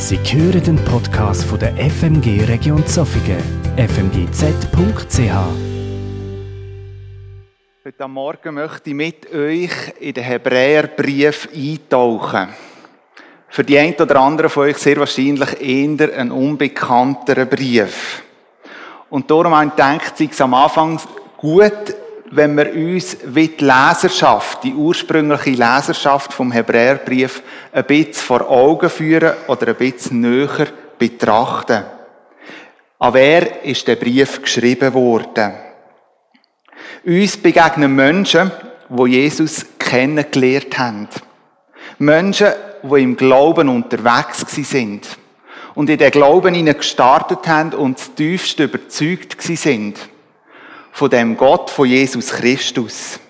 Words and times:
Sie 0.00 0.16
hören 0.16 0.62
den 0.62 0.76
Podcast 0.84 1.42
von 1.42 1.58
der 1.58 1.74
FMG 1.76 2.44
Region 2.46 2.86
Zofingen, 2.86 3.42
fmgz.ch. 3.76 5.18
Heute 7.84 8.08
Morgen 8.08 8.54
möchte 8.54 8.90
ich 8.90 8.94
mit 8.94 9.34
euch 9.34 9.72
in 9.98 10.14
den 10.14 10.22
Hebräerbrief 10.22 11.48
eintauchen. 11.52 12.50
Für 13.48 13.64
die 13.64 13.76
einen 13.76 13.96
oder 13.96 14.20
anderen 14.20 14.48
von 14.48 14.68
euch 14.68 14.78
sehr 14.78 14.98
wahrscheinlich 14.98 15.60
eher 15.60 16.16
ein 16.16 16.30
unbekannterer 16.30 17.46
Brief. 17.46 18.22
Und 19.10 19.28
darum 19.28 19.52
habe 19.52 19.72
ich 20.16 20.30
es 20.30 20.40
am 20.40 20.54
Anfang 20.54 21.00
gut, 21.36 21.96
wenn 22.30 22.56
wir 22.56 22.72
uns 22.74 23.16
wie 23.24 23.48
die 23.48 23.64
Leserschaft, 23.64 24.64
die 24.64 24.74
ursprüngliche 24.74 25.50
Leserschaft 25.50 26.32
vom 26.32 26.52
Hebräerbrief 26.52 27.42
ein 27.72 27.84
bisschen 27.84 28.14
vor 28.14 28.48
Augen 28.50 28.90
führen 28.90 29.34
oder 29.46 29.68
ein 29.68 29.76
bisschen 29.76 30.20
näher 30.20 30.68
betrachten. 30.98 31.84
An 32.98 33.14
wer 33.14 33.64
ist 33.64 33.86
der 33.86 33.96
Brief 33.96 34.42
geschrieben 34.42 34.92
worden? 34.92 35.52
Uns 37.04 37.36
begegnen 37.36 37.94
Menschen, 37.94 38.50
wo 38.88 39.06
Jesus 39.06 39.64
kennengelernt 39.78 40.78
haben. 40.78 41.08
Menschen, 41.98 42.48
die 42.82 43.02
im 43.02 43.16
Glauben 43.16 43.68
unterwegs 43.68 44.44
sind 44.48 45.06
und 45.74 45.88
in 45.90 45.98
den 45.98 46.10
Glauben 46.10 46.54
ihnen 46.54 46.76
gestartet 46.76 47.46
haben 47.46 47.72
und 47.72 48.16
tiefst 48.16 48.58
überzeugt 48.60 49.40
sind 49.40 49.98
von 50.98 51.10
dem 51.10 51.36
Gott, 51.36 51.70
von 51.70 51.86
Jesus 51.86 52.30
Christus. 52.30 53.20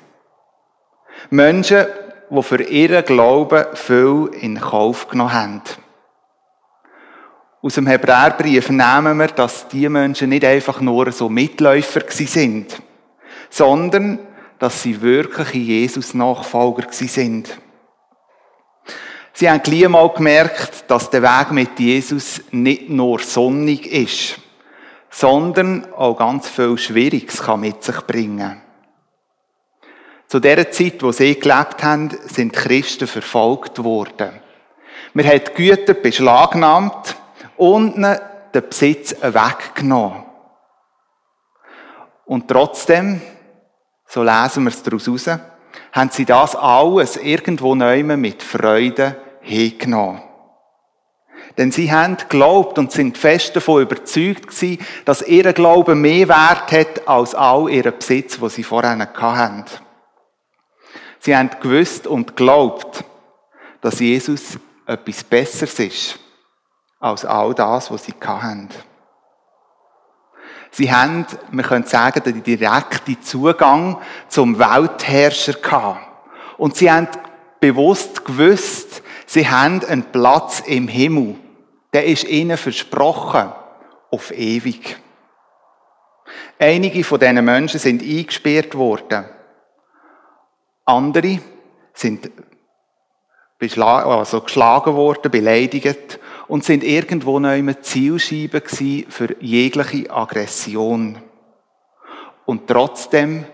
Menschen, 1.29 1.85
die 2.31 2.43
für 2.43 2.63
ihren 2.63 3.05
Glauben 3.05 3.67
viel 3.75 4.31
in 4.41 4.59
Kauf 4.59 5.07
genommen 5.07 5.35
haben. 5.35 5.63
Aus 7.61 7.75
dem 7.75 7.87
Hebräerbrief 7.87 8.71
nehmen 8.71 9.19
wir, 9.19 9.27
dass 9.27 9.69
die 9.69 9.87
Menschen 9.91 10.31
nicht 10.31 10.47
einfach 10.47 10.81
nur 10.81 11.13
so 11.13 11.29
Mitläufer 11.29 12.01
sind, 12.09 12.81
sondern 13.51 14.19
dass 14.59 14.83
sie 14.83 15.03
wirkliche 15.03 15.59
Jesus-Nachfolger 15.59 16.87
sind. 16.91 17.55
Sie 19.35 19.51
haben 19.51 19.63
gleich 19.63 19.89
mal 19.91 20.09
gemerkt, 20.09 20.85
dass 20.91 21.11
der 21.11 21.23
Weg 21.23 21.51
mit 21.51 21.79
Jesus 21.79 22.41
nicht 22.51 22.89
nur 22.89 23.19
sonnig 23.19 23.87
ist 23.93 24.41
sondern 25.11 25.93
auch 25.95 26.17
ganz 26.17 26.49
viel 26.49 26.77
Schwieriges 26.79 27.43
kann 27.43 27.61
mit 27.61 27.83
sich 27.83 28.01
bringen. 28.03 28.61
Zu 30.27 30.41
der 30.41 30.71
Zeit, 30.71 31.03
wo 31.03 31.11
sie 31.11 31.39
gelebt 31.39 31.83
haben, 31.83 32.11
sind 32.27 32.53
Christen 32.53 33.07
verfolgt 33.07 33.83
worden. 33.83 34.41
Man 35.15 35.27
hat 35.27 35.55
Güter 35.55 35.95
beschlagnahmt 35.95 37.17
und 37.57 37.97
den 37.97 38.69
Besitz 38.69 39.15
weggenommen. 39.23 40.25
Und 42.27 42.47
trotzdem, 42.47 43.23
so 44.07 44.23
lesen 44.23 44.65
wir 44.65 44.71
es 44.71 44.83
daraus 44.83 45.09
raus, 45.09 45.31
haben 45.93 46.11
sie 46.11 46.27
das 46.27 46.55
alles 46.55 47.17
irgendwo 47.17 47.75
neu 47.75 48.03
mit 48.03 48.43
Freude 48.43 49.17
hingenommen. 49.41 50.28
Denn 51.59 51.73
sie 51.73 51.91
haben 51.91 52.17
geglaubt 52.17 52.79
und 52.79 52.93
sind 52.93 53.19
fest 53.19 53.57
davon 53.57 53.83
überzeugt 53.83 54.47
gewesen, 54.47 54.79
dass 55.05 55.23
ihr 55.23 55.53
Glaube 55.53 55.97
mehr 55.97 56.29
Wert 56.29 56.71
hat 56.71 57.09
als 57.09 57.35
all 57.35 57.69
ihren 57.69 57.99
Besitz, 57.99 58.41
wo 58.41 58.49
sie 58.49 58.63
vorher 58.63 58.97
hatten. 58.97 59.65
Sie 61.19 61.37
haben 61.37 61.51
gewusst 61.61 62.07
und 62.07 62.37
geglaubt, 62.37 63.05
dass 63.81 63.99
Jesus 63.99 64.57
etwas 64.87 65.25
Besseres 65.25 65.79
ist 65.81 66.19
als 67.01 67.25
all 67.25 67.55
das, 67.55 67.91
was 67.91 68.05
sie 68.05 68.15
hatten. 68.25 68.69
Sie 70.71 70.93
haben, 70.93 71.27
man 71.51 71.65
könnte 71.65 71.89
sagen, 71.89 72.23
den 72.23 72.43
direkten 72.45 73.21
Zugang 73.21 74.01
zum 74.29 74.61
Weltherrscher 74.61 75.55
gehabt. 75.55 76.07
Und 76.57 76.77
sie 76.77 76.91
haben 76.91 77.09
bewusst 77.59 78.25
gewusst, 78.25 79.03
sie 79.27 79.49
haben 79.49 79.85
einen 79.85 80.05
Platz 80.05 80.61
im 80.65 80.87
Himmel 80.87 81.35
der 81.93 82.07
ist 82.07 82.25
ihnen 82.25 82.57
versprochen 82.57 83.53
auf 84.11 84.31
ewig. 84.33 84.99
Einige 86.59 87.05
von 87.05 87.21
diesen 87.21 87.45
Menschen 87.45 87.81
sind 87.81 88.03
eingesperrt 88.03 88.75
worden. 88.75 89.25
Andere 90.85 91.41
sind 91.93 92.31
also 93.61 94.41
geschlagen 94.41 94.95
worden, 94.95 95.31
beleidigt 95.31 96.21
und 96.47 96.65
sind 96.65 96.85
irgendwo 96.85 97.39
noch 97.39 97.55
immer 97.55 97.81
Zielscheibe 97.81 98.63
für 99.09 99.37
jegliche 99.41 100.11
Aggression. 100.11 101.19
Und 102.47 102.67
trotzdem 102.69 103.45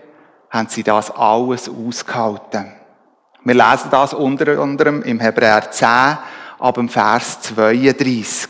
haben 0.49 0.69
sie 0.69 0.83
das 0.83 1.11
alles 1.11 1.69
ausgehalten. 1.69 2.71
Wir 3.43 3.53
lesen 3.53 3.89
das 3.91 4.13
unter 4.13 4.59
anderem 4.59 5.01
im 5.03 5.19
Hebräer 5.19 5.69
10, 5.69 6.17
ab 6.59 6.75
dem 6.75 6.89
Vers 6.89 7.41
32. 7.41 8.49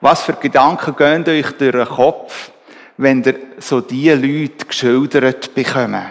Was 0.00 0.22
für 0.22 0.34
Gedanken 0.34 0.94
gehen 0.96 1.28
euch 1.28 1.52
durch 1.52 1.72
den 1.72 1.86
Kopf, 1.86 2.52
wenn 2.96 3.22
ihr 3.24 3.38
so 3.58 3.80
diese 3.80 4.14
Leute 4.14 4.66
geschildert 4.66 5.54
bekommen? 5.54 6.10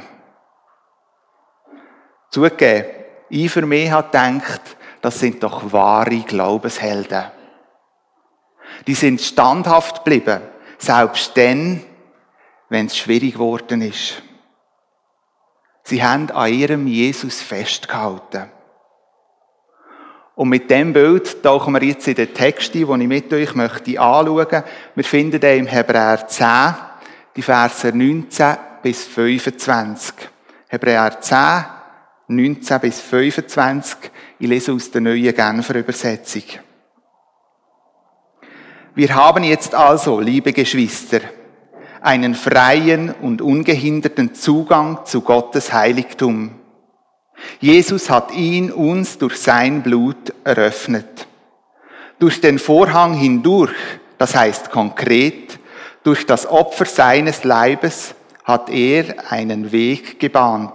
Zugegeben, 2.30 2.86
ich 3.30 3.52
für 3.52 3.66
mich 3.66 3.90
habe 3.90 4.08
gedacht, 4.08 4.62
das 5.02 5.20
sind 5.20 5.42
doch 5.42 5.72
wahre 5.72 6.20
Glaubenshelden. 6.20 7.26
Die 8.86 8.96
sind 8.96 9.22
standhaft 9.22 10.04
geblieben, 10.04 10.42
selbst 10.78 11.36
dann, 11.38 11.84
wenn 12.70 12.88
es 12.88 12.98
schwierig 12.98 13.34
geworden 13.34 13.82
ist. 13.82 14.22
Sie 15.84 16.04
haben 16.04 16.30
an 16.32 16.54
ihrem 16.54 16.86
Jesus 16.88 17.42
festgehalten. 17.42 18.52
Und 20.38 20.50
mit 20.50 20.70
dem 20.70 20.94
Bild 20.94 21.42
tauchen 21.42 21.74
wir 21.74 21.82
jetzt 21.82 22.08
in 22.08 22.14
den 22.14 22.32
Text 22.32 22.76
ein, 22.76 22.86
den 22.86 23.02
ich 23.02 23.08
mit 23.08 23.34
euch 23.34 23.56
möchte 23.56 24.00
anschauen. 24.00 24.64
Wir 24.94 25.04
finden 25.04 25.40
den 25.40 25.62
im 25.62 25.66
Hebräer 25.66 26.28
10, 26.28 26.76
die 27.36 27.42
Verse 27.42 27.88
19 27.92 28.56
bis 28.84 29.06
25. 29.06 30.14
Hebräer 30.68 31.20
10, 31.20 31.40
19 32.28 32.80
bis 32.82 33.02
25. 33.02 34.12
Ich 34.38 34.48
lese 34.48 34.74
aus 34.74 34.92
der 34.92 35.02
neuen 35.02 35.34
Genfer 35.34 35.74
Übersetzung. 35.74 36.44
Wir 38.94 39.16
haben 39.16 39.44
jetzt 39.44 39.74
also, 39.74 40.20
liebe 40.20 40.54
Geschwister, 40.54 41.22
einen 42.00 42.36
freien 42.36 43.10
und 43.10 43.42
ungehinderten 43.42 44.36
Zugang 44.36 45.04
zu 45.04 45.22
Gottes 45.22 45.74
Heiligtum 45.74 46.57
Jesus 47.60 48.10
hat 48.10 48.32
ihn 48.34 48.72
uns 48.72 49.18
durch 49.18 49.38
sein 49.38 49.84
Blut 49.84 50.34
eröffnet. 50.44 51.28
Durch 52.20 52.42
den 52.42 52.60
Vorhang 52.60 53.14
hindurch, 53.14 53.76
das 54.18 54.36
heißt 54.36 54.72
konkret, 54.72 55.60
durch 56.04 56.26
das 56.26 56.48
Opfer 56.48 56.86
seines 56.86 57.44
Leibes 57.44 58.16
hat 58.44 58.70
er 58.70 59.32
einen 59.32 59.72
Weg 59.72 60.20
gebahnt, 60.20 60.72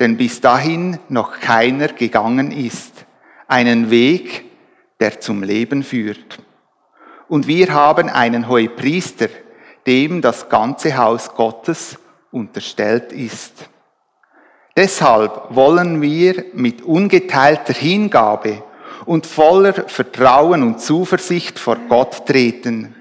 denn 0.00 0.16
bis 0.16 0.40
dahin 0.40 0.98
noch 1.08 1.38
keiner 1.38 1.88
gegangen 1.88 2.50
ist. 2.50 3.04
Einen 3.46 3.90
Weg, 3.90 4.44
der 5.00 5.20
zum 5.20 5.42
Leben 5.42 5.82
führt. 5.82 6.38
Und 7.28 7.46
wir 7.46 7.72
haben 7.72 8.08
einen 8.08 8.48
Hohepriester, 8.48 9.28
dem 9.86 10.22
das 10.22 10.48
ganze 10.48 10.96
Haus 10.96 11.34
Gottes 11.34 11.98
unterstellt 12.30 13.12
ist. 13.12 13.68
Deshalb 14.76 15.54
wollen 15.54 16.02
wir 16.02 16.46
mit 16.54 16.82
ungeteilter 16.82 17.72
Hingabe 17.72 18.64
und 19.06 19.24
voller 19.24 19.72
Vertrauen 19.72 20.64
und 20.64 20.80
Zuversicht 20.80 21.60
vor 21.60 21.76
Gott 21.88 22.26
treten. 22.26 22.94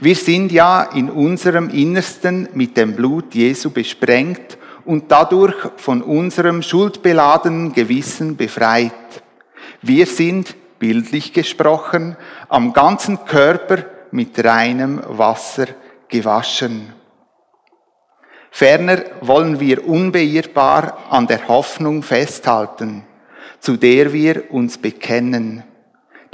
Wir 0.00 0.14
sind 0.14 0.52
ja 0.52 0.82
in 0.82 1.10
unserem 1.10 1.68
Innersten 1.68 2.48
mit 2.54 2.78
dem 2.78 2.96
Blut 2.96 3.34
Jesu 3.34 3.70
besprengt 3.70 4.56
und 4.86 5.12
dadurch 5.12 5.56
von 5.76 6.02
unserem 6.02 6.62
schuldbeladenen 6.62 7.74
Gewissen 7.74 8.36
befreit. 8.36 8.92
Wir 9.82 10.06
sind, 10.06 10.54
bildlich 10.78 11.34
gesprochen, 11.34 12.16
am 12.48 12.72
ganzen 12.72 13.24
Körper 13.26 13.84
mit 14.12 14.42
reinem 14.42 15.00
Wasser 15.06 15.66
gewaschen. 16.08 17.01
Ferner 18.54 19.02
wollen 19.22 19.60
wir 19.60 19.88
unbeirrbar 19.88 20.98
an 21.08 21.26
der 21.26 21.48
Hoffnung 21.48 22.02
festhalten, 22.02 23.02
zu 23.60 23.78
der 23.78 24.12
wir 24.12 24.52
uns 24.52 24.76
bekennen. 24.76 25.64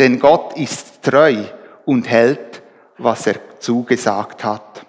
Denn 0.01 0.19
Gott 0.19 0.59
ist 0.59 1.01
treu 1.03 1.45
und 1.85 2.11
hält, 2.11 2.61
was 2.99 3.29
er 3.29 3.37
zugesagt 3.61 4.43
hat. 4.43 4.85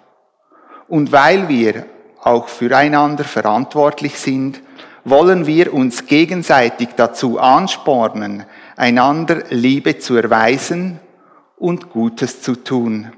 Und 0.88 1.12
weil 1.12 1.48
wir 1.48 1.86
auch 2.20 2.48
füreinander 2.48 3.22
verantwortlich 3.22 4.18
sind, 4.18 4.60
wollen 5.04 5.46
wir 5.46 5.72
uns 5.72 6.06
gegenseitig 6.06 6.88
dazu 6.96 7.38
anspornen, 7.38 8.44
einander 8.76 9.44
Liebe 9.50 10.00
zu 10.00 10.16
erweisen 10.16 10.98
und 11.56 11.90
Gutes 11.90 12.42
zu 12.42 12.56
tun. 12.56 13.12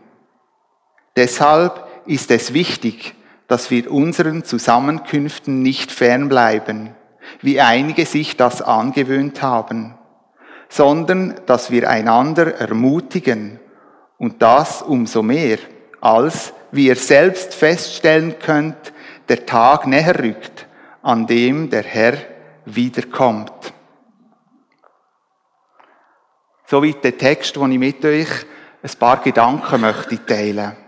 Deshalb 1.16 1.86
ist 2.04 2.30
es 2.30 2.52
wichtig, 2.52 3.14
dass 3.52 3.70
wir 3.70 3.92
unseren 3.92 4.44
Zusammenkünften 4.44 5.60
nicht 5.60 5.92
fernbleiben, 5.92 6.94
wie 7.42 7.60
einige 7.60 8.06
sich 8.06 8.38
das 8.38 8.62
angewöhnt 8.62 9.42
haben, 9.42 9.92
sondern 10.70 11.38
dass 11.44 11.70
wir 11.70 11.90
einander 11.90 12.54
ermutigen 12.54 13.60
und 14.16 14.40
das 14.40 14.80
umso 14.80 15.22
mehr, 15.22 15.58
als, 16.00 16.54
wie 16.70 16.86
ihr 16.86 16.96
selbst 16.96 17.52
feststellen 17.52 18.36
könnt, 18.38 18.94
der 19.28 19.44
Tag 19.44 19.86
näher 19.86 20.18
rückt, 20.18 20.66
an 21.02 21.26
dem 21.26 21.68
der 21.68 21.82
Herr 21.82 22.16
wiederkommt. 22.64 23.52
Soweit 26.64 27.04
der 27.04 27.18
Text, 27.18 27.56
den 27.56 27.72
ich 27.72 27.78
mit 27.78 28.02
euch 28.02 28.30
ein 28.82 28.98
paar 28.98 29.20
Gedanken 29.20 29.82
möchte 29.82 30.24
teilen. 30.24 30.81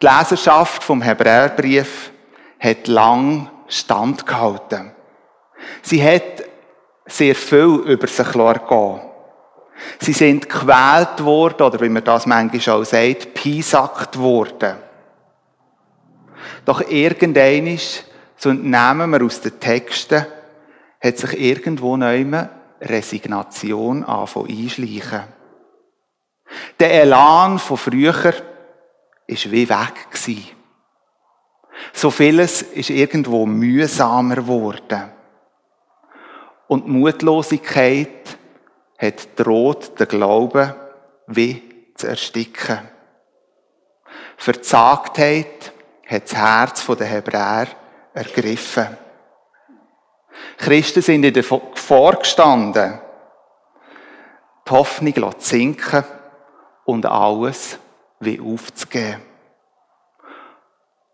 Die 0.00 0.06
Leserschaft 0.06 0.82
vom 0.82 1.02
Hebräerbrief 1.02 2.10
hat 2.58 2.88
lang 2.88 3.50
standgehalten. 3.68 4.92
Sie 5.82 6.02
hat 6.02 6.44
sehr 7.06 7.34
viel 7.34 7.82
über 7.86 8.06
sich 8.06 8.34
ergehen. 8.34 9.00
Sie 9.98 10.12
sind 10.12 10.48
gequält 10.48 11.24
worden, 11.24 11.62
oder 11.62 11.80
wie 11.80 11.88
man 11.88 12.04
das 12.04 12.26
manchmal 12.26 12.80
auch 12.80 12.84
sagt, 12.84 13.34
piesackt 13.34 14.18
worden. 14.18 14.76
Doch 16.64 16.80
irgendein 16.88 17.78
so 18.36 18.50
entnehmen 18.50 19.10
wir 19.10 19.24
aus 19.24 19.40
den 19.40 19.58
Texten, 19.58 20.26
hat 21.02 21.18
sich 21.18 21.38
irgendwo 21.38 21.96
neu 21.96 22.24
Resignation 22.80 24.04
anfangen 24.04 24.48
einschleichen. 24.48 25.22
Der 26.78 27.02
Elan 27.02 27.58
von 27.58 27.76
früher 27.76 28.34
ist 29.26 29.50
wie 29.50 29.68
weg 29.68 30.10
gewesen. 30.10 30.48
So 31.92 32.10
vieles 32.10 32.62
ist 32.62 32.90
irgendwo 32.90 33.46
mühsamer 33.46 34.36
geworden. 34.36 35.12
Und 36.66 36.88
Mutlosigkeit 36.88 38.38
hat 38.98 39.28
droht, 39.38 39.98
den 39.98 40.08
Glauben 40.08 40.74
wie 41.26 41.92
zu 41.94 42.06
ersticken. 42.06 42.78
Verzagtheit 44.36 45.72
hat 46.06 46.24
das 46.24 46.36
Herz 46.36 46.86
der 46.86 47.06
Hebräer 47.06 47.68
ergriffen. 48.12 48.96
Christen 50.58 51.02
sind 51.02 51.24
in 51.24 51.34
der 51.34 51.42
Gefahr 51.42 52.16
gestanden, 52.16 53.00
die 54.66 54.70
Hoffnung 54.70 55.34
sinken 55.38 56.04
und 56.84 57.06
alles 57.06 57.78
wie 58.20 58.40
aufzugeben. 58.40 59.22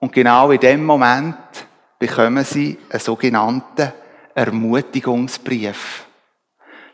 Und 0.00 0.12
genau 0.12 0.50
in 0.50 0.60
dem 0.60 0.84
Moment 0.84 1.36
bekommen 1.98 2.44
sie 2.44 2.78
einen 2.88 3.00
sogenannten 3.00 3.92
Ermutigungsbrief. 4.34 6.06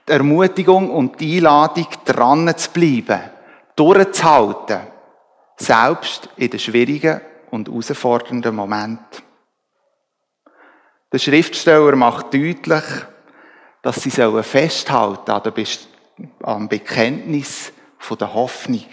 Die 0.09 0.13
Ermutigung 0.13 0.91
und 0.91 1.21
die 1.21 1.37
Einladung, 1.37 1.87
dran 2.05 2.57
zu 2.57 2.71
bleiben, 2.71 3.31
durchzuhalten, 3.77 4.81
selbst 5.57 6.29
in 6.37 6.51
den 6.51 6.61
schwierigen 6.61 7.21
und 7.51 7.69
herausfordernden 7.69 8.55
Momenten. 8.55 9.23
Der 11.13 11.19
Schriftsteller 11.19 11.95
macht 11.97 12.35
deutlich, 12.35 12.85
dass 13.83 14.03
sie 14.03 14.11
festhalten 14.11 15.53
sollen 15.55 15.79
am 16.43 16.69
Bekenntnis 16.69 17.73
der 18.19 18.35
Hoffnung. 18.35 18.87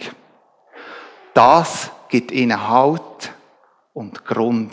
Das 1.34 1.90
gibt 2.08 2.30
ihnen 2.30 2.68
Halt 2.68 3.34
und 3.92 4.24
Grund. 4.24 4.72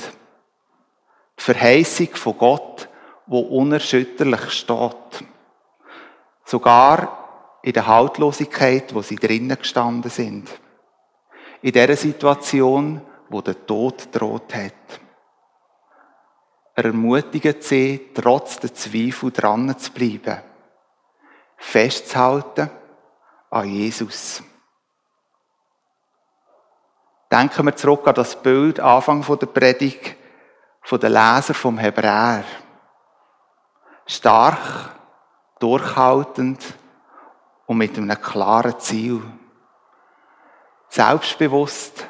Die 1.39 1.43
Verheißung 1.43 2.15
von 2.15 2.37
Gott, 2.37 2.87
wo 3.25 3.39
unerschütterlich 3.39 4.51
steht. 4.51 5.25
Sogar 6.45 7.57
in 7.63 7.73
der 7.73 7.87
Haltlosigkeit, 7.87 8.93
wo 8.93 9.01
sie 9.01 9.15
drinnen 9.15 9.57
gestanden 9.57 10.11
sind. 10.11 10.49
In 11.63 11.71
der 11.71 11.95
Situation, 11.97 13.01
wo 13.29 13.41
der 13.41 13.65
Tod 13.65 14.09
droht 14.11 14.53
hat. 14.53 14.73
Er 16.75 16.85
ermutigt 16.85 17.63
sie, 17.63 18.09
trotz 18.13 18.59
der 18.59 18.73
Zweifel 18.73 19.31
dran 19.31 19.77
zu 19.77 19.91
bleiben. 19.91 20.41
Festzuhalten 21.57 22.69
an 23.49 23.69
Jesus. 23.69 24.43
Denken 27.31 27.65
wir 27.65 27.75
zurück 27.77 28.05
an 28.07 28.15
das 28.15 28.35
Bild, 28.35 28.81
Anfang 28.81 29.25
der 29.25 29.45
Predigt, 29.45 30.17
von 30.81 30.99
den 30.99 31.13
Leser 31.13 31.53
vom 31.53 31.77
Hebräer. 31.77 32.43
Stark, 34.05 34.91
durchhaltend 35.59 36.61
und 37.67 37.77
mit 37.77 37.97
einem 37.97 38.21
klaren 38.21 38.77
Ziel. 38.79 39.21
Selbstbewusst, 40.89 42.05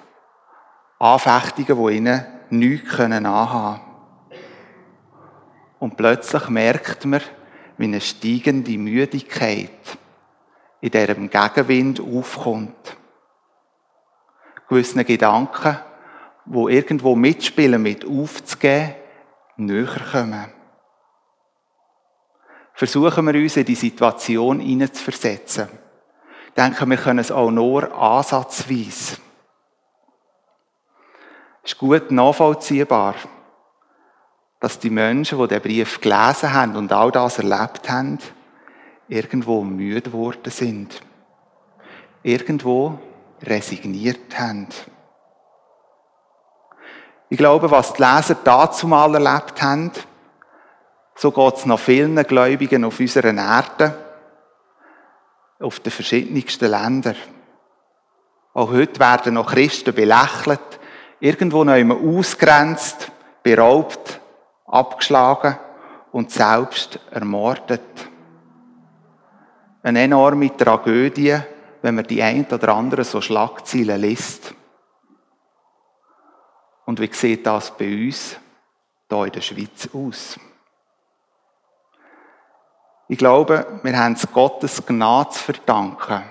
Anfechtungen, 0.97 1.85
die 1.85 1.97
ihnen 1.97 2.25
nichts 2.49 2.99
anhaben 2.99 3.79
können. 3.79 4.39
Und 5.77 5.97
plötzlich 5.97 6.49
merkt 6.49 7.05
man, 7.05 7.21
wie 7.77 7.83
eine 7.83 8.01
steigende 8.01 8.77
Müdigkeit 8.77 9.69
in 10.79 10.89
diesem 10.89 11.29
Gegenwind 11.29 11.99
aufkommt. 11.99 12.97
Gewisse 14.71 15.03
Gedanken, 15.03 15.79
wo 16.45 16.69
irgendwo 16.69 17.15
mitspielen, 17.15 17.81
mit 17.81 18.05
aufzugeben, 18.05 18.95
näher 19.57 19.99
kommen. 20.11 20.45
Versuchen 22.73 23.25
wir 23.25 23.35
uns 23.35 23.57
in 23.57 23.65
die 23.65 23.75
Situation 23.75 24.61
hineinzuversetzen. 24.61 25.67
Denken 26.55 26.89
wir 26.89 26.97
können 26.97 27.19
es 27.19 27.31
auch 27.31 27.51
nur 27.51 27.93
ansatzweise. 27.93 29.17
Ist 31.63 31.77
gut 31.77 32.09
nachvollziehbar 32.09 33.15
dass 34.61 34.77
die 34.77 34.91
Menschen, 34.91 35.39
die 35.39 35.47
den 35.47 35.61
Brief 35.61 35.99
gelesen 35.99 36.53
haben 36.53 36.75
und 36.75 36.93
all 36.93 37.11
das 37.11 37.39
erlebt 37.39 37.89
haben, 37.89 38.19
irgendwo 39.07 39.63
müde 39.63 40.11
geworden 40.11 40.51
sind. 40.51 41.01
Irgendwo 42.21 42.99
resigniert 43.43 44.37
haben. 44.37 44.67
Ich 47.29 47.37
glaube, 47.37 47.71
was 47.71 47.93
die 47.93 48.03
Leser 48.03 48.35
dazu 48.43 48.87
mal 48.87 49.13
erlebt 49.13 49.61
haben, 49.61 49.91
so 51.15 51.31
geht 51.31 51.55
es 51.55 51.65
noch 51.65 51.79
vielen 51.79 52.15
Gläubigen 52.23 52.83
auf 52.83 52.99
unserer 52.99 53.33
Erde, 53.33 53.95
auf 55.59 55.79
den 55.79 55.91
verschiedensten 55.91 56.69
Ländern. 56.69 57.15
Auch 58.53 58.71
heute 58.71 58.99
werden 58.99 59.35
noch 59.35 59.51
Christen 59.53 59.93
belächelt, 59.93 60.79
irgendwo 61.19 61.63
noch 61.63 61.75
immer 61.75 61.95
ausgrenzt, 61.95 63.11
beraubt, 63.43 64.19
abgeschlagen 64.65 65.57
und 66.11 66.31
selbst 66.31 66.99
ermordet. 67.11 67.81
Eine 69.83 70.01
enorme 70.01 70.55
Tragödie, 70.55 71.37
wenn 71.81 71.95
man 71.95 72.05
die 72.05 72.21
ein 72.21 72.45
oder 72.45 72.75
anderen 72.75 73.03
so 73.03 73.21
Schlagzeilen 73.21 74.01
liest. 74.01 74.53
Und 76.85 76.99
wie 76.99 77.11
sieht 77.11 77.45
das 77.45 77.75
bei 77.75 78.05
uns 78.05 78.37
hier 79.09 79.25
in 79.25 79.31
der 79.31 79.41
Schweiz 79.41 79.89
aus? 79.93 80.39
Ich 83.07 83.17
glaube, 83.17 83.79
wir 83.83 83.99
haben 83.99 84.13
es 84.13 84.31
Gottes 84.31 84.85
Gnade 84.85 85.31
zu 85.31 85.39
verdanken, 85.39 86.23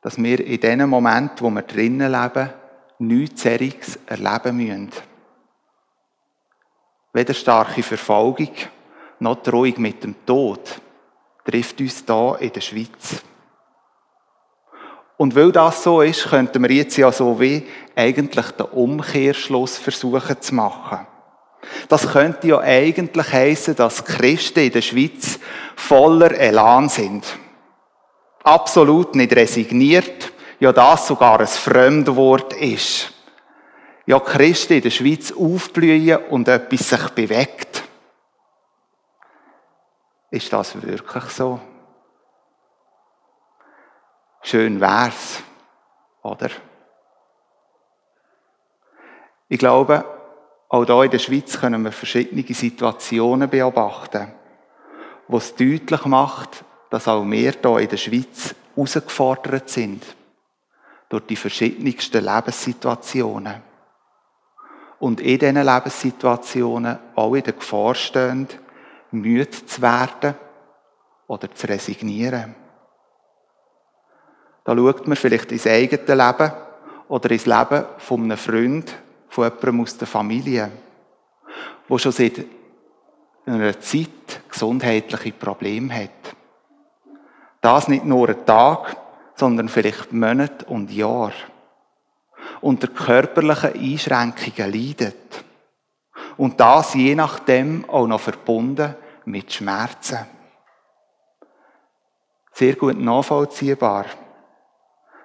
dass 0.00 0.16
wir 0.16 0.44
in 0.44 0.60
dem 0.60 0.88
Moment, 0.88 1.42
wo 1.42 1.50
wir 1.50 1.62
drinnen 1.62 2.12
leben, 2.12 2.50
nichts 2.98 3.42
Zeriges 3.42 3.98
erleben 4.06 4.56
müssen. 4.56 4.92
Weder 7.12 7.34
starke 7.34 7.82
Verfolgung 7.82 8.50
noch 9.18 9.42
Drohung 9.42 9.74
mit 9.78 10.04
dem 10.04 10.24
Tod 10.24 10.80
trifft 11.44 11.80
uns 11.80 12.04
da 12.04 12.36
in 12.36 12.52
der 12.52 12.60
Schweiz. 12.60 13.22
Und 15.16 15.34
weil 15.34 15.52
das 15.52 15.82
so 15.82 16.02
ist, 16.02 16.28
könnten 16.28 16.62
wir 16.62 16.70
jetzt 16.70 16.96
ja 16.96 17.10
so 17.10 17.40
wie 17.40 17.66
eigentlich 17.94 18.50
den 18.50 18.66
Umkehrschluss 18.66 19.78
versuchen 19.78 20.40
zu 20.40 20.54
machen. 20.54 21.06
Das 21.88 22.12
könnte 22.12 22.48
ja 22.48 22.60
eigentlich 22.60 23.32
heißen, 23.32 23.76
dass 23.76 24.04
Christen 24.04 24.60
in 24.60 24.72
der 24.72 24.82
Schweiz 24.82 25.38
voller 25.74 26.32
Elan 26.32 26.88
sind. 26.88 27.24
Absolut 28.44 29.14
nicht 29.14 29.34
resigniert, 29.34 30.32
ja 30.60 30.72
das 30.72 31.08
sogar 31.08 31.40
ein 31.40 31.46
Fremdwort 31.46 32.52
ist 32.52 33.12
ja 34.06 34.20
Christen 34.20 34.74
in 34.74 34.82
der 34.82 34.90
Schweiz 34.90 35.32
aufblühen 35.32 36.16
und 36.30 36.48
etwas 36.48 36.88
sich 36.88 37.08
bewegt. 37.10 37.82
Ist 40.30 40.52
das 40.52 40.80
wirklich 40.80 41.24
so? 41.24 41.60
Schön 44.48 44.80
wär's, 44.80 45.42
oder? 46.22 46.50
Ich 49.48 49.58
glaube, 49.58 50.04
auch 50.68 50.84
hier 50.84 51.02
in 51.02 51.10
der 51.10 51.18
Schweiz 51.18 51.58
können 51.58 51.82
wir 51.82 51.90
verschiedene 51.90 52.44
Situationen 52.54 53.50
beobachten, 53.50 54.32
wo 55.26 55.38
es 55.38 55.52
deutlich 55.56 56.04
macht, 56.04 56.64
dass 56.90 57.08
auch 57.08 57.24
wir 57.24 57.54
hier 57.60 57.78
in 57.78 57.88
der 57.88 57.96
Schweiz 57.96 58.54
herausgefordert 58.76 59.68
sind 59.68 60.04
durch 61.08 61.26
die 61.26 61.34
verschiedensten 61.34 62.24
Lebenssituationen. 62.24 63.64
Und 65.00 65.20
in 65.22 65.40
diesen 65.40 65.56
Lebenssituationen 65.56 67.00
auch 67.16 67.34
in 67.34 67.42
der 67.42 67.54
Gefahr 67.54 67.96
stehen, 67.96 68.46
müde 69.10 69.50
zu 69.50 69.82
werden 69.82 70.36
oder 71.26 71.52
zu 71.52 71.66
resignieren. 71.66 72.65
Da 74.66 74.74
schaut 74.74 75.06
man 75.06 75.16
vielleicht 75.16 75.52
ins 75.52 75.66
eigene 75.68 76.14
Leben 76.14 76.52
oder 77.06 77.30
ins 77.30 77.46
Leben 77.46 77.84
von 77.98 78.24
einem 78.24 78.36
Freund, 78.36 78.92
von 79.28 79.44
jemandem 79.44 79.80
aus 79.80 79.96
der 79.96 80.08
Familie, 80.08 80.72
wo 81.86 81.98
schon 81.98 82.10
seit 82.10 82.44
einer 83.46 83.78
Zeit 83.78 84.42
gesundheitliche 84.50 85.32
Probleme 85.32 85.94
hat. 85.94 86.34
Das 87.60 87.86
nicht 87.86 88.04
nur 88.04 88.28
einen 88.28 88.44
Tag, 88.44 88.96
sondern 89.36 89.68
vielleicht 89.68 90.12
Monate 90.12 90.64
und 90.66 90.90
Jahre. 90.90 91.32
Unter 92.60 92.88
körperlichen 92.88 93.74
Einschränkungen 93.74 94.72
leidet. 94.72 95.44
Und 96.36 96.58
das 96.58 96.94
je 96.94 97.14
nachdem 97.14 97.88
auch 97.88 98.08
noch 98.08 98.20
verbunden 98.20 98.96
mit 99.26 99.52
Schmerzen. 99.52 100.26
Sehr 102.52 102.74
gut 102.74 102.98
nachvollziehbar, 102.98 104.06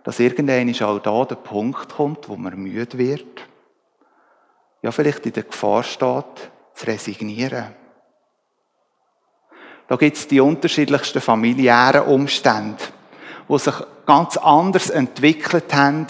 dass 0.03 0.19
irgendwann 0.19 0.73
auch 0.81 0.99
da 0.99 1.25
der 1.25 1.35
Punkt 1.35 1.89
kommt, 1.89 2.27
wo 2.29 2.35
man 2.35 2.57
müde 2.57 2.97
wird. 2.97 3.47
Ja, 4.81 4.91
vielleicht 4.91 5.25
in 5.25 5.33
der 5.33 5.43
Gefahr 5.43 5.83
steht, 5.83 6.51
zu 6.73 6.87
resignieren. 6.87 7.75
Da 9.87 9.95
gibt 9.97 10.17
es 10.17 10.27
die 10.27 10.39
unterschiedlichsten 10.39 11.21
familiären 11.21 12.05
Umstände 12.05 12.81
die 13.51 13.59
sich 13.59 13.75
ganz 14.05 14.37
anders 14.37 14.89
entwickelt 14.89 15.73
haben, 15.73 16.07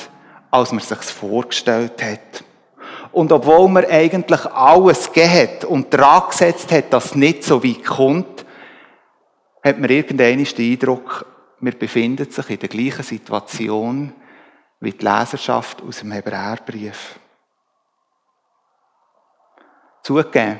als 0.52 0.72
man 0.72 0.82
sich 0.82 1.00
vorgestellt 1.00 2.04
hat. 2.04 2.44
Und 3.12 3.32
obwohl 3.32 3.68
man 3.68 3.86
eigentlich 3.86 4.46
alles 4.46 5.12
gegeben 5.12 5.68
und 5.68 5.94
dran 5.94 6.30
gesetzt 6.30 6.72
hat, 6.72 6.94
dass 6.94 7.06
es 7.06 7.16
nicht 7.16 7.44
so 7.44 7.64
weit 7.64 7.84
kommt, 7.84 8.46
hat 9.64 9.80
man 9.80 9.90
irgendwann 9.90 10.38
den 10.38 10.72
Eindruck, 10.72 11.26
wir 11.62 11.78
befinden 11.78 12.30
sich 12.30 12.50
in 12.50 12.60
der 12.60 12.70
gleichen 12.70 13.04
Situation 13.04 14.14
wie 14.80 14.92
die 14.92 15.06
Leserschaft 15.06 15.82
aus 15.82 16.00
dem 16.00 16.12
Hebräerbrief. 16.12 17.20
Zugegeben, 20.02 20.60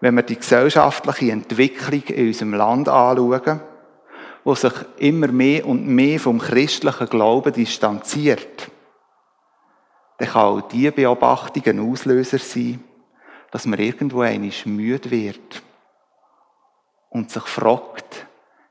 wenn 0.00 0.14
wir 0.14 0.22
die 0.22 0.36
gesellschaftliche 0.36 1.32
Entwicklung 1.32 2.02
in 2.02 2.26
unserem 2.28 2.54
Land 2.54 2.88
anschauen, 2.88 3.60
wo 4.44 4.54
sich 4.54 4.72
immer 4.98 5.28
mehr 5.28 5.66
und 5.66 5.86
mehr 5.86 6.20
vom 6.20 6.38
christlichen 6.38 7.08
Glauben 7.08 7.52
distanziert, 7.52 8.70
dann 10.18 10.28
kann 10.28 10.42
auch 10.42 10.60
diese 10.68 10.92
Beobachtung 10.92 11.62
ein 11.66 11.90
Auslöser 11.90 12.38
sein, 12.38 12.84
dass 13.50 13.66
man 13.66 13.78
irgendwo 13.78 14.20
einig 14.20 14.66
müde 14.66 15.10
wird 15.10 15.62
und 17.08 17.30
sich 17.30 17.44
fragt, 17.44 18.27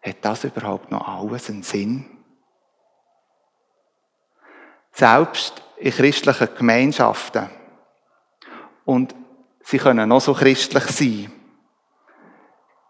hat 0.07 0.23
das 0.23 0.43
überhaupt 0.43 0.91
noch 0.91 1.07
alles 1.07 1.49
einen 1.49 1.63
Sinn? 1.63 2.05
Selbst 4.91 5.61
in 5.77 5.91
christlichen 5.91 6.55
Gemeinschaften 6.55 7.49
und 8.85 9.13
sie 9.61 9.77
können 9.77 10.09
noch 10.09 10.21
so 10.21 10.33
christlich 10.33 10.83
sein, 10.85 11.31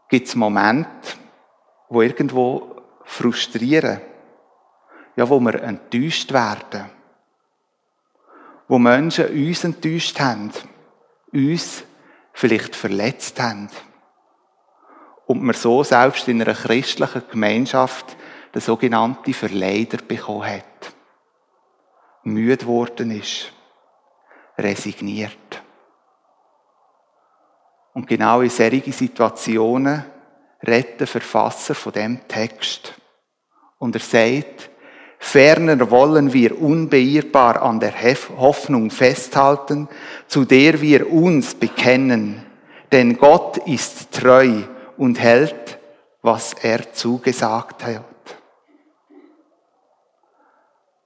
gibt 0.10 0.28
es 0.28 0.36
Momente, 0.36 1.18
wo 1.90 2.02
irgendwo 2.02 2.82
frustrieren. 3.04 4.02
Ja, 5.16 5.28
wo 5.28 5.40
wir 5.40 5.56
enttäuscht 5.64 6.32
werden. 6.32 6.92
Wo 8.68 8.78
Menschen 8.78 9.30
uns 9.30 9.64
enttäuscht 9.64 10.20
haben, 10.20 10.52
uns 11.34 11.84
vielleicht 12.34 12.76
verletzt 12.76 13.40
haben. 13.40 13.70
Und 15.28 15.44
man 15.44 15.54
so 15.54 15.84
selbst 15.84 16.28
in 16.28 16.42
einer 16.42 16.54
christlichen 16.54 17.22
Gemeinschaft 17.30 18.16
den 18.54 18.62
sogenannten 18.62 19.34
Verleider 19.34 19.98
bekommen 19.98 20.50
hat. 20.50 20.94
Müde 22.24 22.66
worden 22.66 23.12
ist. 23.12 23.52
Resigniert. 24.58 25.62
Und 27.94 28.08
genau 28.08 28.42
in 28.42 28.50
solchen 28.50 28.92
Situationen 28.92 30.04
redet 30.66 31.00
der 31.00 31.08
Verfasser 31.08 31.76
von 31.76 31.94
dem 31.94 32.28
Text. 32.28 32.94
Und 33.80 33.96
er 33.96 34.02
sagt, 34.02 34.70
ferner 35.20 35.92
wollen 35.92 36.32
wir 36.34 36.60
unbeirrbar 36.60 37.62
an 37.62 37.80
der 37.80 37.94
Hoffnung 38.38 38.90
festhalten, 38.92 39.90
zu 40.28 40.46
der 40.46 40.82
wir 40.82 41.12
uns 41.12 41.54
bekennen. 41.54 42.46
Denn 42.92 43.18
Gott 43.18 43.58
ist 43.68 44.12
treu 44.12 44.64
und 44.98 45.20
hält, 45.20 45.80
was 46.22 46.54
er 46.54 46.94
zugesagt 46.94 47.84
hat. 47.86 48.04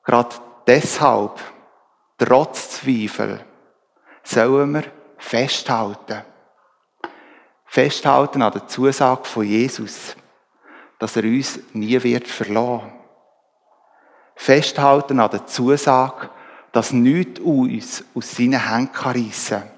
Gerade 0.03 0.35
deshalb, 0.65 1.39
trotz 2.17 2.81
Zweifel, 2.81 3.45
sollen 4.23 4.73
wir 4.73 4.83
festhalten 5.17 6.23
festhalten 7.71 8.41
an 8.41 8.51
der 8.51 8.67
Zusage 8.67 9.23
von 9.23 9.45
Jesus, 9.45 10.17
dass 10.99 11.15
er 11.15 11.23
uns 11.23 11.57
nie 11.71 12.03
wird 12.03 12.27
verlassen. 12.27 12.91
Festhalten 14.35 15.21
an 15.21 15.31
der 15.31 15.45
Zusage, 15.45 16.29
dass 16.73 16.91
nichts 16.91 17.39
uns 17.39 18.03
aus 18.13 18.31
seinen 18.31 18.59
Händen 18.59 18.93
reissen 18.93 19.59
kann. 19.61 19.71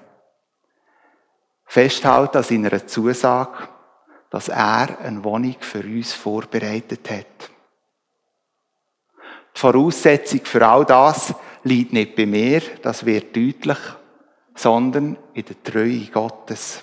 Festhalten 1.66 2.38
an 2.38 2.42
seiner 2.42 2.84
Zusage, 2.84 3.68
dass 4.34 4.48
er 4.48 4.98
eine 4.98 5.22
Wohnung 5.22 5.54
für 5.60 5.84
uns 5.84 6.12
vorbereitet 6.12 7.08
hat. 7.08 7.50
Die 9.54 9.60
Voraussetzung 9.60 10.40
für 10.42 10.66
all 10.66 10.84
das 10.84 11.32
liegt 11.62 11.92
nicht 11.92 12.16
bei 12.16 12.26
mir, 12.26 12.60
das 12.82 13.06
wird 13.06 13.36
deutlich, 13.36 13.78
sondern 14.56 15.16
in 15.34 15.44
der 15.44 15.62
Treue 15.62 16.06
Gottes. 16.06 16.82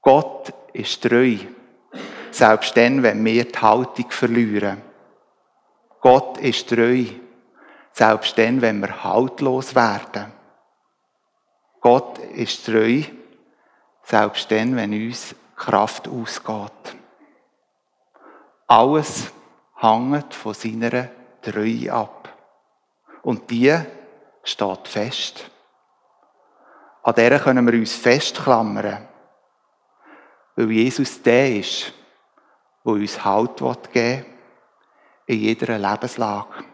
Gott 0.00 0.54
ist 0.72 1.02
treu. 1.02 1.36
Selbst 2.30 2.74
dann, 2.74 3.02
wenn 3.02 3.22
wir 3.22 3.44
die 3.44 3.58
Haltung 3.58 4.10
verlieren. 4.10 4.80
Gott 6.00 6.38
ist 6.38 6.66
treu. 6.70 7.04
Selbst 7.92 8.38
dann, 8.38 8.62
wenn 8.62 8.80
wir 8.80 9.04
haltlos 9.04 9.74
werden. 9.74 10.32
Gott 11.78 12.16
ist 12.34 12.64
treu. 12.64 13.02
Selbst 14.02 14.50
dann, 14.50 14.76
wenn 14.76 14.94
uns 14.94 15.34
Kraft 15.64 16.08
ausgeht. 16.08 16.96
Alles 18.66 19.32
hängt 19.76 20.34
von 20.34 20.54
seiner 20.54 21.08
Treue 21.40 21.92
ab. 21.92 22.28
Und 23.22 23.48
die 23.48 23.72
steht 24.42 24.88
fest. 24.88 25.50
An 27.04 27.14
der 27.14 27.38
können 27.38 27.66
wir 27.66 27.78
uns 27.78 27.94
festklammern 27.94 29.08
weil 30.54 30.70
Jesus 30.70 31.22
der 31.22 31.56
ist, 31.56 31.92
der 32.84 32.92
uns 32.92 33.24
Halt 33.24 33.56
geben 33.56 33.92
will, 33.94 34.24
in 35.26 35.38
jeder 35.38 35.78
Lebenslage. 35.78 36.64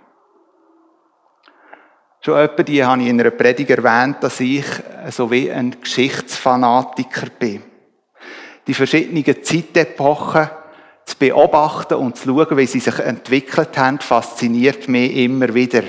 Schon 2.20 2.38
etwa 2.38 2.62
die 2.64 2.84
habe 2.84 3.02
ich 3.02 3.08
in 3.08 3.20
einer 3.20 3.30
Predigt 3.30 3.70
erwähnt, 3.70 4.22
dass 4.22 4.40
ich 4.40 4.66
so 5.10 5.30
wie 5.30 5.52
ein 5.52 5.80
Geschichtsfanatiker 5.80 7.30
bin. 7.38 7.67
Die 8.68 8.74
verschiedenen 8.74 9.42
Zeitepochen 9.42 10.50
zu 11.06 11.16
beobachten 11.16 11.94
und 11.94 12.16
zu 12.16 12.28
schauen, 12.28 12.56
wie 12.58 12.66
sie 12.66 12.80
sich 12.80 12.98
entwickelt 12.98 13.78
haben, 13.78 13.98
fasziniert 13.98 14.88
mich 14.88 15.16
immer 15.16 15.54
wieder. 15.54 15.82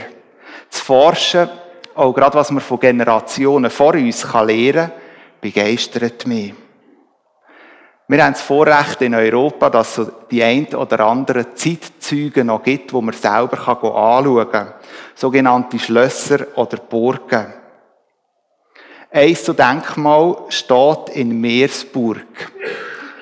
Zu 0.69 0.85
forschen, 0.85 1.49
auch 1.95 2.13
gerade 2.13 2.35
was 2.35 2.51
man 2.51 2.61
von 2.61 2.79
Generationen 2.79 3.69
vor 3.69 3.95
uns 3.95 4.23
lernen 4.33 4.73
kann, 4.73 4.91
begeistert 5.41 6.25
mich. 6.25 6.53
Wir 8.07 8.23
haben 8.23 8.33
das 8.33 8.41
Vorrecht 8.41 9.01
in 9.01 9.13
Europa, 9.13 9.69
dass 9.69 9.97
es 9.97 10.11
die 10.31 10.41
ein 10.41 10.73
oder 10.73 11.01
anderen 11.01 11.47
Zeitzeuge 11.55 12.45
noch 12.45 12.63
gibt, 12.63 12.93
wo 12.93 13.01
man 13.01 13.13
selber 13.13 13.59
anschauen 13.67 14.49
kann. 14.49 14.73
Sogenannte 15.13 15.77
Schlösser 15.77 16.47
oder 16.55 16.77
Burgen. 16.77 17.53
Eins 19.11 19.43
zu 19.43 19.53
Denkmal 19.53 20.37
steht 20.49 21.09
in 21.15 21.41
Meersburg. 21.41 22.27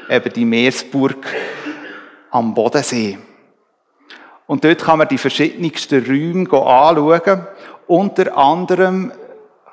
Eben 0.10 0.34
die 0.34 0.44
Meersburg 0.44 1.26
am 2.30 2.54
Bodensee. 2.54 3.18
Und 4.48 4.66
dort 4.66 4.84
kann 4.84 4.98
man 4.98 5.08
die 5.08 5.18
verschiedensten 5.18 6.06
Räume 6.06 6.50
anschauen. 6.52 7.48
Unter 7.88 8.38
anderem 8.38 9.14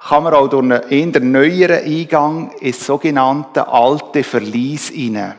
kann 0.08 0.22
man 0.22 0.34
auch 0.34 0.46
durch 0.46 0.62
einen 0.62 0.82
eher 0.88 1.20
neueren 1.20 1.84
Eingang 1.84 2.52
ins 2.60 2.86
sogenannte 2.86 3.66
alte 3.66 4.22
Verlies 4.22 4.90
hinein. 4.90 5.34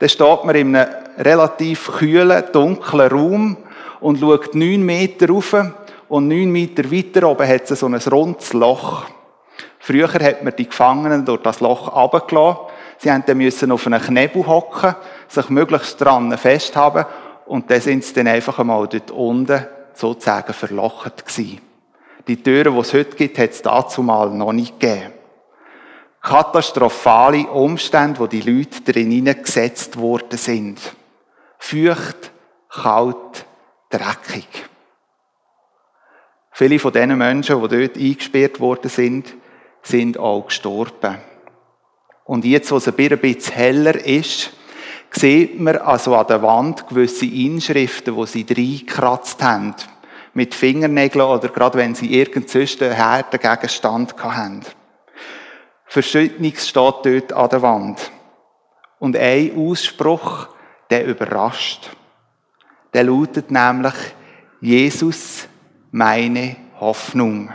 Da 0.00 0.08
steht 0.08 0.44
man 0.44 0.56
in 0.56 0.74
einem 0.74 0.92
relativ 1.16 1.92
kühlen, 1.92 2.42
dunklen 2.52 3.08
Raum 3.08 3.56
und 4.00 4.18
schaut 4.18 4.52
neun 4.56 4.82
Meter 4.82 5.28
rauf 5.28 5.54
und 6.08 6.26
neun 6.26 6.50
Meter 6.50 6.90
weiter 6.90 7.28
oben 7.28 7.46
hat 7.46 7.70
es 7.70 7.78
so 7.78 7.86
ein 7.86 7.94
rundes 7.94 8.52
Loch. 8.52 9.04
Früher 9.82 10.12
hat 10.12 10.44
man 10.44 10.54
die 10.54 10.68
Gefangenen 10.68 11.24
durch 11.24 11.40
das 11.40 11.60
Loch 11.60 11.88
abgelassen. 11.88 12.58
Sie 12.98 13.34
mussten 13.34 13.60
dann 13.60 13.72
auf 13.72 13.86
einen 13.86 14.00
Knebel 14.00 14.46
hocken, 14.46 14.94
sich 15.26 15.48
möglichst 15.48 15.98
dran 16.00 16.36
festhaben 16.36 17.06
und 17.46 17.70
dann 17.70 17.80
sind 17.80 18.04
sie 18.04 18.12
dann 18.12 18.28
einfach 18.28 18.58
einmal 18.58 18.86
dort 18.86 19.10
unten 19.10 19.66
sozusagen 19.94 20.52
verlocht 20.52 21.26
gewesen. 21.26 21.62
Die 22.28 22.42
Türen, 22.42 22.74
die 22.74 22.80
es 22.80 22.92
heute 22.92 23.16
gibt, 23.16 23.38
hat 23.38 23.50
es 23.50 23.62
dazu 23.62 24.02
mal 24.02 24.28
noch 24.28 24.52
nicht 24.52 24.78
gegeben. 24.78 25.12
Katastrophale 26.20 27.46
Umstände, 27.48 28.20
wo 28.20 28.26
die 28.26 28.42
Leute 28.42 28.82
drin 28.82 29.24
gesetzt 29.24 29.98
worden 29.98 30.36
sind. 30.36 30.78
Feucht, 31.58 32.30
kalt, 32.68 33.46
dreckig. 33.88 34.46
Viele 36.52 36.78
von 36.78 36.92
diesen 36.92 37.16
Menschen, 37.16 37.62
die 37.62 37.68
dort 37.68 37.96
eingesperrt 37.96 38.60
worden 38.60 38.90
sind, 38.90 39.34
sind 39.82 40.18
auch 40.18 40.46
gestorben. 40.46 41.18
Und 42.24 42.44
jetzt, 42.44 42.70
wo 42.70 42.76
es 42.76 42.88
ein 42.88 42.94
bisschen 42.94 43.54
heller 43.54 43.94
ist, 44.04 44.52
sieht 45.10 45.58
man 45.58 45.76
also 45.78 46.14
an 46.14 46.26
der 46.26 46.42
Wand 46.42 46.86
gewisse 46.88 47.26
Inschriften, 47.26 48.14
wo 48.14 48.26
sie 48.26 48.46
reingekratzt 48.48 49.42
haben 49.42 49.74
mit 50.34 50.54
Fingernägeln 50.54 51.26
oder 51.26 51.48
gerade 51.48 51.78
wenn 51.78 51.94
sie 51.94 52.14
irgendeinen 52.14 52.96
harten 52.96 53.40
Gegenstand 53.40 54.14
hatten. 54.22 54.64
Verschiedenes 55.86 56.68
steht 56.68 56.94
dort 57.04 57.32
an 57.32 57.48
der 57.50 57.62
Wand. 57.62 58.12
Und 59.00 59.16
ein 59.16 59.56
Ausspruch, 59.56 60.48
der 60.90 61.06
überrascht. 61.06 61.90
Der 62.94 63.04
lautet 63.04 63.50
nämlich, 63.50 63.94
Jesus, 64.60 65.48
meine 65.90 66.56
Hoffnung. 66.78 67.50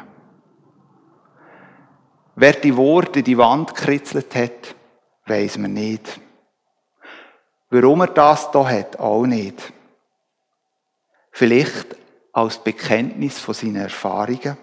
Wer 2.36 2.54
die 2.54 2.75
Worte 2.75 3.24
die 3.24 3.38
Wand 3.38 3.74
gekritzelt 3.74 4.36
hat, 4.36 4.75
weiß 5.25 5.58
man 5.58 5.74
nicht. 5.74 6.20
Warum 7.70 8.01
er 8.01 8.08
das 8.08 8.51
da 8.51 8.68
hat, 8.68 9.00
auch 9.00 9.25
nicht. 9.25 9.74
Vielleicht 11.32 11.96
als 12.34 12.58
Bekenntnis 12.58 13.39
von 13.39 13.54
seinen 13.54 13.77
Erfahrungen, 13.77 14.58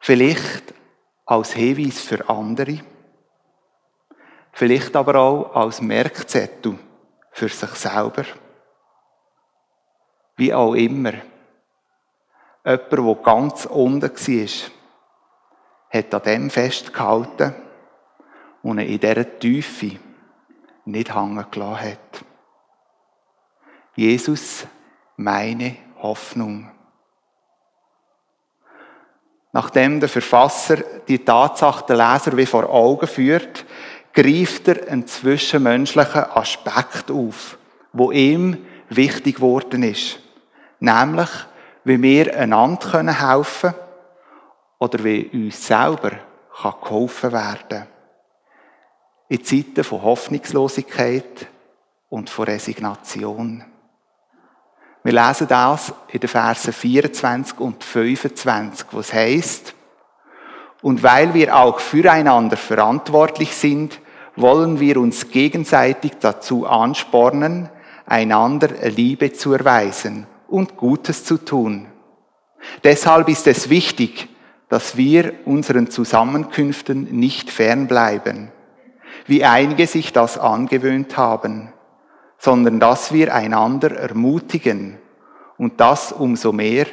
vielleicht 0.00 0.74
als 1.26 1.52
Hinweis 1.52 2.00
für 2.00 2.28
andere, 2.28 2.80
vielleicht 4.52 4.96
aber 4.96 5.16
auch 5.16 5.54
als 5.54 5.82
Merkzettel 5.82 6.78
für 7.32 7.48
sich 7.48 7.70
selber. 7.70 8.24
Wie 10.36 10.52
auch 10.54 10.74
immer. 10.74 11.12
Jemand, 12.64 12.92
der 12.92 13.14
ganz 13.22 13.66
unten 13.66 14.10
war, 14.10 14.73
hat 15.94 16.12
an 16.12 16.22
dem 16.22 16.50
festgehalten 16.50 17.54
und 18.62 18.80
ihn 18.80 18.88
in 18.88 19.00
dieser 19.00 19.38
Tiefe 19.38 19.92
nicht 20.84 21.14
hängen 21.14 21.44
gelassen 21.50 21.92
hat. 21.92 22.24
Jesus, 23.94 24.66
meine 25.16 25.76
Hoffnung. 26.02 26.70
Nachdem 29.52 30.00
der 30.00 30.08
Verfasser 30.08 30.78
die 31.06 31.24
Tatsache 31.24 31.86
der 31.86 31.96
Leser 31.96 32.36
wie 32.36 32.46
vor 32.46 32.68
Augen 32.68 33.06
führt, 33.06 33.64
greift 34.12 34.66
er 34.66 34.88
einen 34.88 35.06
zwischenmenschlichen 35.06 36.24
Aspekt 36.24 37.10
auf, 37.10 37.56
wo 37.92 38.10
ihm 38.10 38.66
wichtig 38.88 39.36
geworden 39.36 39.84
ist. 39.84 40.18
Nämlich, 40.80 41.30
wie 41.84 42.02
wir 42.02 42.36
einander 42.36 43.04
helfen 43.04 43.70
können 43.70 43.83
oder 44.84 45.02
wie 45.02 45.30
uns 45.32 45.66
selber 45.66 46.12
geholfen 46.62 47.32
werden 47.32 47.68
kann. 47.68 47.86
In 49.28 49.44
Zeiten 49.44 49.82
von 49.82 50.02
Hoffnungslosigkeit 50.02 51.46
und 52.10 52.28
von 52.28 52.44
Resignation. 52.44 53.64
Wir 55.02 55.12
lesen 55.12 55.48
das 55.48 55.92
in 56.12 56.20
den 56.20 56.28
Versen 56.28 56.72
24 56.72 57.58
und 57.60 57.82
25, 57.82 58.86
wo 58.90 59.00
es 59.00 59.12
heißt, 59.12 59.74
und 60.82 61.02
weil 61.02 61.32
wir 61.32 61.56
auch 61.56 61.80
füreinander 61.80 62.58
verantwortlich 62.58 63.54
sind, 63.56 64.00
wollen 64.36 64.80
wir 64.80 64.98
uns 64.98 65.30
gegenseitig 65.30 66.12
dazu 66.20 66.66
anspornen, 66.66 67.70
einander 68.04 68.68
Liebe 68.90 69.32
zu 69.32 69.54
erweisen 69.54 70.26
und 70.46 70.76
Gutes 70.76 71.24
zu 71.24 71.38
tun. 71.38 71.86
Deshalb 72.82 73.28
ist 73.30 73.46
es 73.46 73.70
wichtig, 73.70 74.28
dass 74.74 74.96
wir 74.96 75.32
unseren 75.44 75.88
Zusammenkünften 75.90 77.04
nicht 77.16 77.50
fernbleiben, 77.50 78.50
wie 79.26 79.44
einige 79.44 79.86
sich 79.86 80.12
das 80.12 80.36
angewöhnt 80.36 81.16
haben 81.16 81.72
sondern 82.44 82.78
dass 82.78 83.10
wir 83.10 83.34
einander 83.34 83.96
ermutigen 83.96 84.98
und 85.56 85.80
das 85.80 86.12
umso 86.12 86.52
mehr, 86.52 86.84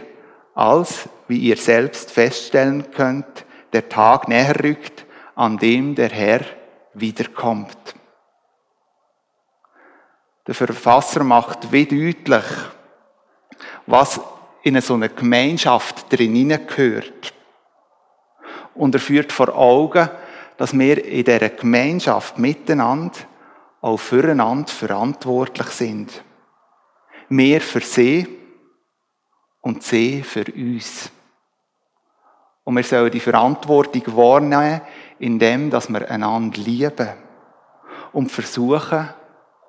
als, 0.55 1.09
wie 1.27 1.39
ihr 1.39 1.57
selbst 1.57 2.09
feststellen 2.09 2.89
könnt, 2.91 3.45
der 3.73 3.89
Tag 3.89 4.29
näher 4.29 4.63
rückt, 4.63 5.05
an 5.35 5.57
dem 5.57 5.93
der 5.95 6.07
Herr 6.07 6.39
wiederkommt. 6.93 7.77
Der 10.47 10.55
Verfasser 10.55 11.25
macht 11.25 11.73
wie 11.73 11.85
deutlich, 11.85 12.45
was 13.87 14.21
in 14.63 14.79
so 14.79 14.93
eine 14.93 15.09
Gemeinschaft 15.09 16.05
drin 16.13 16.47
gehört. 16.65 17.33
Und 18.75 18.95
er 18.95 19.01
führt 19.01 19.31
vor 19.31 19.55
Augen, 19.55 20.09
dass 20.57 20.77
wir 20.77 21.03
in 21.03 21.23
dieser 21.23 21.49
Gemeinschaft 21.49 22.37
miteinander 22.37 23.17
auch 23.81 23.97
füreinander 23.97 24.71
verantwortlich 24.71 25.67
sind. 25.67 26.23
Wir 27.29 27.61
für 27.61 27.81
sie 27.81 28.27
und 29.61 29.83
sie 29.83 30.23
für 30.23 30.45
uns. 30.53 31.09
Und 32.63 32.75
wir 32.75 32.83
sollen 32.83 33.11
die 33.11 33.19
Verantwortung 33.19 34.03
wahrnehmen, 34.15 34.81
indem 35.19 35.69
dass 35.69 35.89
wir 35.89 36.09
einander 36.09 36.59
lieben 36.59 37.09
und 38.13 38.31
versuchen, 38.31 39.09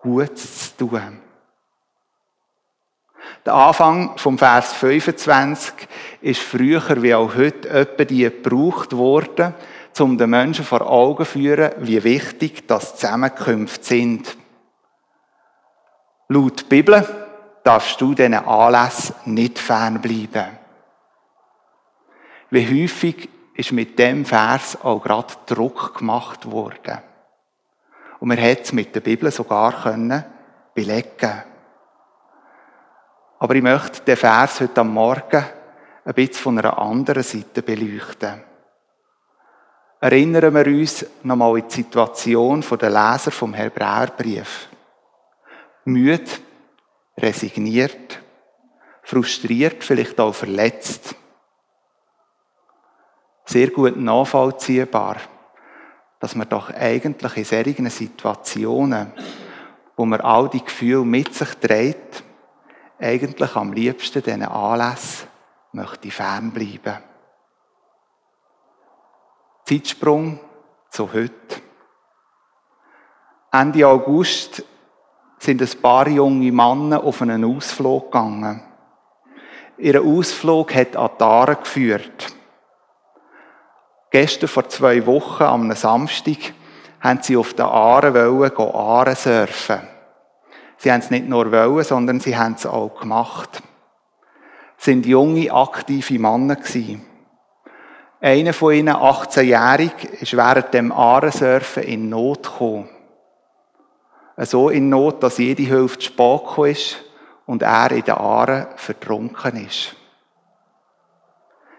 Gutes 0.03 0.77
zu 0.77 0.89
tun. 0.89 1.21
Der 3.45 3.55
Anfang 3.55 4.17
vom 4.19 4.39
Vers 4.39 4.73
25 4.75 5.75
ist 6.21 6.41
früher 6.41 7.03
wie 7.03 7.15
auch 7.15 7.35
heute 7.35 7.69
etwa 7.71 8.05
die 8.05 8.23
gebraucht 8.23 8.97
worden, 8.97 9.55
um 9.99 10.17
den 10.17 10.31
Menschen 10.31 10.65
vor 10.65 10.89
Augen 10.89 11.25
zu 11.25 11.33
führen, 11.33 11.73
wie 11.79 12.05
wichtig 12.05 12.69
das 12.69 12.97
Zusammenkünfte 12.97 13.85
sind. 13.85 14.37
Laut 16.29 16.69
Bibel 16.69 17.05
darfst 17.65 18.01
du 18.01 18.15
diesen 18.15 18.35
Anlass 18.35 19.13
nicht 19.25 19.59
fernbleiben. 19.59 20.59
Wie 22.51 22.85
häufig 22.85 23.29
ist 23.55 23.73
mit 23.73 23.99
dem 23.99 24.25
Vers 24.25 24.79
auch 24.83 25.03
gerade 25.03 25.35
Druck 25.47 25.99
gemacht 25.99 26.51
worden. 26.51 26.99
Und 28.21 28.29
man 28.29 28.39
hätte 28.39 28.63
es 28.63 28.73
mit 28.73 28.95
der 28.95 29.01
Bibel 29.01 29.33
sogar 29.33 29.83
können 29.83 30.25
belegen 30.75 31.43
Aber 33.43 33.57
ich 33.57 33.63
möchte 33.63 34.03
den 34.03 34.17
Vers 34.17 34.61
heute 34.61 34.83
am 34.83 34.95
Morgen 34.95 35.45
ein 36.05 36.15
bisschen 36.15 36.35
von 36.35 36.59
einer 36.61 36.79
anderen 36.79 37.25
Seite 37.25 37.61
beleuchten 37.61 38.41
erinnern 39.99 40.55
wir 40.55 40.67
uns 40.67 41.05
nochmal 41.25 41.59
in 41.59 41.67
die 41.67 41.75
Situation 41.75 42.61
der 42.61 42.91
Leser 42.91 43.33
vom 43.33 43.53
Hebräerbrief. 43.53 44.69
Müde, 45.85 46.31
resigniert, 47.19 48.21
frustriert, 49.03 49.83
vielleicht 49.83 50.21
auch 50.21 50.37
verletzt. 50.37 51.17
Sehr 53.45 53.71
gut 53.71 53.97
nachvollziehbar, 53.97 55.17
dass 56.21 56.37
man 56.37 56.49
doch 56.49 56.71
eigentlich 56.71 57.37
in 57.39 57.45
solchen 57.45 57.91
Situationen, 57.91 59.13
wo 59.97 60.05
man 60.05 60.21
all 60.21 60.49
die 60.49 60.65
Gefühle 60.65 61.05
mit 61.05 61.35
sich 61.35 61.55
trägt, 61.57 62.23
eigentlich 63.03 63.57
am 63.57 63.73
liebsten 63.73 64.23
diesen 64.23 64.45
Anlässen 64.45 65.29
möchte 65.73 66.11
fernbleiben. 66.11 66.99
Zeitsprung 69.65 70.39
zu 70.91 71.13
heute. 71.13 71.61
Ende 73.51 73.87
August 73.87 74.65
sind 75.39 75.61
ein 75.61 75.83
paar 75.83 76.09
junge 76.09 76.53
Männer 76.53 77.03
auf 77.03 77.23
einen 77.23 77.45
Ausflug 77.45 78.13
gegangen. 78.13 78.63
Ihr 79.79 80.01
Ausflug 80.01 80.75
hat 80.75 80.97
an 80.97 81.11
Aare 81.19 81.57
geführt. 81.57 82.35
Gestern 84.11 84.49
vor 84.49 84.69
zwei 84.69 85.05
Wochen, 85.07 85.43
am 85.43 85.73
Samstag, 85.73 86.55
haben 87.01 87.23
sie 87.23 87.37
auf 87.37 87.55
der 87.55 87.67
Aare 87.67 88.15
wollen, 88.15 88.75
Aare 88.75 89.17
surfen. 89.17 89.92
Sie 90.83 90.91
haben 90.91 90.99
es 90.99 91.11
nicht 91.13 91.29
nur 91.29 91.53
wollen, 91.53 91.85
sondern 91.85 92.19
sie 92.19 92.37
haben 92.37 92.55
es 92.55 92.67
auch 92.67 92.99
gemacht. 92.99 93.63
Es 94.77 94.87
sind 94.87 95.07
junge, 95.07 95.49
aktive 95.53 96.19
Männer. 96.19 96.59
Einer 98.21 98.53
von 98.53 98.75
ihnen, 98.75 98.93
18-jährig, 98.93 99.93
ist 100.21 100.37
während 100.37 100.75
dem 100.75 100.91
Aaresurfen 100.91 101.85
in 101.85 102.09
Not 102.09 102.43
gekommen. 102.43 102.89
So 104.39 104.71
in 104.71 104.89
Not, 104.89 105.23
dass 105.23 105.39
jede 105.39 105.63
Hilfe 105.63 106.01
zu 106.01 106.07
spät 106.07 106.73
ist 106.73 107.05
und 107.47 107.63
er 107.63 107.93
in 107.93 108.03
den 108.03 108.15
Aare 108.15 108.71
vertrunken 108.75 109.65
ist. 109.65 109.95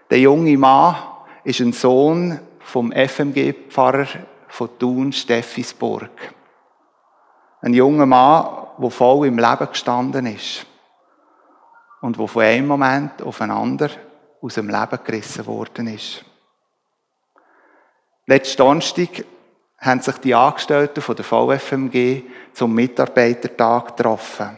Der 0.10 0.20
junge 0.20 0.58
Mann 0.58 0.96
ist 1.44 1.60
ein 1.60 1.74
Sohn 1.74 2.40
vom 2.62 2.94
FMG-Pfarrer 2.94 4.08
von 4.48 4.70
Thun, 4.80 5.12
Steffisburg. 5.12 6.34
Ein 7.64 7.74
junger 7.74 8.06
Mann, 8.06 8.68
der 8.78 8.90
voll 8.90 9.26
im 9.26 9.40
Leben 9.40 9.70
gestanden 9.70 10.26
ist 10.26 10.66
und 12.02 12.20
der 12.20 12.28
von 12.28 12.44
einem 12.44 12.68
Moment 12.68 13.22
auf 13.22 13.40
einen 13.40 13.52
anderen 13.52 13.96
aus 14.42 14.56
dem 14.56 14.68
Leben 14.68 15.00
gerissen 15.06 15.46
worden 15.46 15.88
ist. 15.88 16.26
Letzten 18.26 18.58
Donnerstag 18.58 19.24
haben 19.80 20.02
sich 20.02 20.18
die 20.18 20.36
Angestellten 20.36 21.02
der 21.16 21.24
VFMG 21.24 22.24
zum 22.52 22.76
Mitarbeitertag 22.76 23.96
getroffen. 23.96 24.58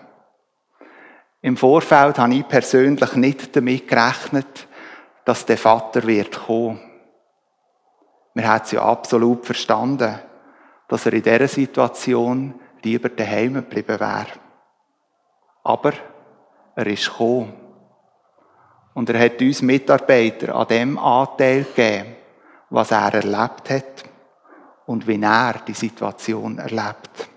Im 1.41 1.58
Vorfeld 1.58 2.18
habe 2.18 2.34
ich 2.34 2.48
persönlich 2.48 3.13
nicht 3.13 3.56
damit 3.56 3.88
gerechnet, 3.88 4.68
dass 5.26 5.46
der 5.46 5.60
Vater 5.60 6.08
wird 6.08 6.44
kommen. 6.48 6.80
Wir 8.34 8.48
haben 8.48 8.63
es 8.63 8.72
ja 8.72 8.82
absolut 8.82 9.46
verstanden, 9.46 10.20
dass 10.88 11.06
er 11.06 11.13
in 11.13 11.22
dieser 11.22 11.48
Situation 11.48 12.60
lieber 12.86 13.10
daheim 13.10 13.56
geblieben 13.56 14.00
wäre. 14.00 14.28
Aber 15.63 15.93
er 16.76 16.88
ist 16.88 17.10
gekommen. 17.10 17.54
Und 18.93 19.10
er 19.10 19.19
hat 19.19 19.41
uns 19.41 19.62
Mitarbeiter 19.62 20.56
an 20.56 20.67
dem 20.67 20.98
Anteil 20.98 21.63
gegeben, 21.63 22.15
was 22.69 22.91
er 22.91 23.13
erlebt 23.13 23.69
hat 23.69 24.04
und 24.86 25.06
wie 25.08 25.21
er 25.21 25.56
die 25.67 25.74
Situation 25.74 26.60
erlebt. 26.60 27.30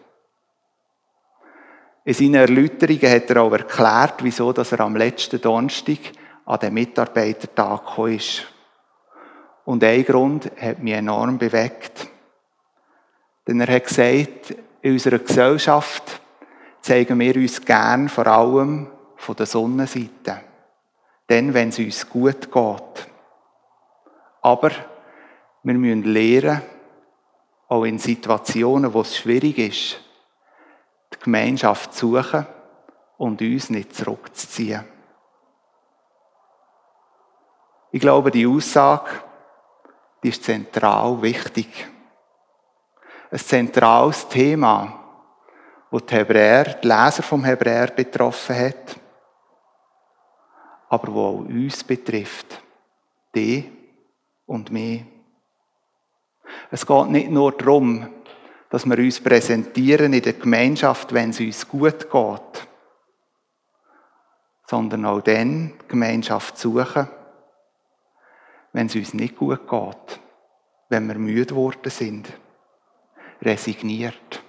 In 2.05 2.15
seinen 2.15 2.35
Erläuterungen 2.35 3.11
hat 3.11 3.31
er 3.31 3.43
auch 3.43 3.53
erklärt, 3.53 4.23
wieso 4.23 4.53
dass 4.53 4.73
er 4.73 4.81
am 4.81 4.97
letzten 4.97 5.41
Donnerstag 5.41 5.99
an 6.47 6.61
den 6.61 6.75
Mitarbeitertag 6.75 7.87
gekommen 7.87 8.15
ist. 8.15 8.47
Und 9.65 9.85
ein 9.85 10.05
Grund 10.05 10.51
hat 10.59 10.79
mich 10.79 10.95
enorm 10.95 11.37
bewegt. 11.37 12.09
Denn 13.47 13.61
er 13.61 13.75
hat 13.75 13.85
gesagt, 13.85 14.55
in 14.83 14.93
unserer 14.93 15.19
Gesellschaft 15.19 16.21
zeigen 16.81 17.19
wir 17.19 17.37
uns 17.37 17.65
gern 17.65 18.09
vor 18.09 18.27
allem 18.27 18.89
von 19.17 19.37
der 19.37 19.47
Sonnenseite. 19.47 20.41
Denn 21.29 21.53
wenn 21.53 21.69
es 21.69 21.79
uns 21.79 22.09
gut 22.09 22.51
geht. 22.51 23.09
Aber 24.41 24.71
wir 25.63 25.75
müssen 25.75 26.05
lernen, 26.05 26.63
auch 27.69 27.85
in 27.85 27.99
Situationen, 27.99 28.95
wo 28.95 29.03
es 29.03 29.17
schwierig 29.17 29.59
ist, 29.59 30.01
die 31.13 31.19
Gemeinschaft 31.19 31.93
zu 31.93 32.17
suchen 32.17 32.47
und 33.19 33.43
uns 33.43 33.69
nicht 33.69 33.95
zurückzuziehen. 33.95 34.85
Ich 37.91 38.01
glaube, 38.01 38.31
die 38.31 38.47
Aussage, 38.47 39.11
die 40.23 40.29
ist 40.29 40.45
zentral 40.45 41.21
wichtig. 41.21 41.89
Ein 43.31 43.39
zentrales 43.39 44.27
Thema, 44.29 44.99
das 45.91 46.07
die 46.07 46.15
Hebräer, 46.15 46.65
die 46.75 46.87
Leser 46.87 47.23
vom 47.23 47.45
Hebräer 47.45 47.89
betroffen 47.89 48.57
hat, 48.57 48.99
aber 50.89 51.13
wo 51.13 51.27
auch 51.27 51.39
uns 51.41 51.85
betrifft. 51.85 52.63
Die 53.35 53.71
und 54.47 54.71
mich. 54.71 55.05
Es 56.71 56.87
geht 56.87 57.09
nicht 57.09 57.31
nur 57.31 57.53
darum, 57.53 58.09
dass 58.71 58.87
wir 58.87 58.99
uns 58.99 59.21
präsentieren 59.21 60.13
in 60.13 60.23
der 60.23 60.33
Gemeinschaft, 60.35 61.13
wenn 61.13 61.31
es 61.31 61.41
uns 61.41 61.69
gut 61.69 62.11
geht, 62.11 62.69
sondern 64.67 65.05
auch 65.05 65.21
dann 65.21 65.75
die 65.83 65.89
Gemeinschaft 65.89 66.59
suchen, 66.59 67.09
wenn 68.73 68.87
es 68.87 68.95
uns 68.95 69.15
nicht 69.15 69.37
gut 69.37 69.69
geht, 69.69 70.21
wenn 70.89 71.07
wir 71.07 71.15
müde 71.15 71.47
geworden 71.47 71.91
sind, 71.91 72.29
resigniert. 73.43 74.43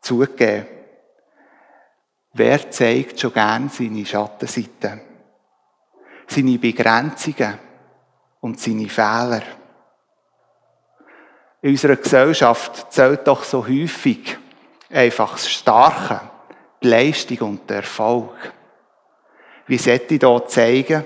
Zugeben, 0.00 0.66
wer 2.32 2.70
zeigt 2.70 3.20
schon 3.20 3.32
gern 3.32 3.68
seine 3.68 4.06
Schattenseiten, 4.06 5.00
seine 6.26 6.58
Begrenzungen 6.58 7.58
und 8.40 8.58
seine 8.60 8.88
Fehler? 8.88 9.42
in 11.60 11.70
unserer 11.70 11.96
Gesellschaft 11.96 12.92
zählt 12.92 13.26
doch 13.26 13.42
so 13.42 13.66
häufig 13.66 14.38
einfach 14.90 15.32
das 15.32 15.50
Starke, 15.50 16.20
die 16.82 16.88
Leistung 16.88 17.38
und 17.38 17.70
der 17.70 17.78
Erfolg. 17.78 18.52
Wie 19.66 19.78
sollte 19.78 20.14
ich 20.14 20.20
da 20.20 20.46
zeigen, 20.46 21.04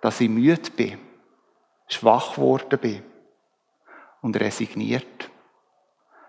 dass 0.00 0.20
ich 0.20 0.28
müde 0.28 0.70
bin, 0.72 0.98
schwach 1.86 2.34
geworden 2.34 2.78
bin 2.78 3.02
und 4.22 4.40
resigniert? 4.40 5.30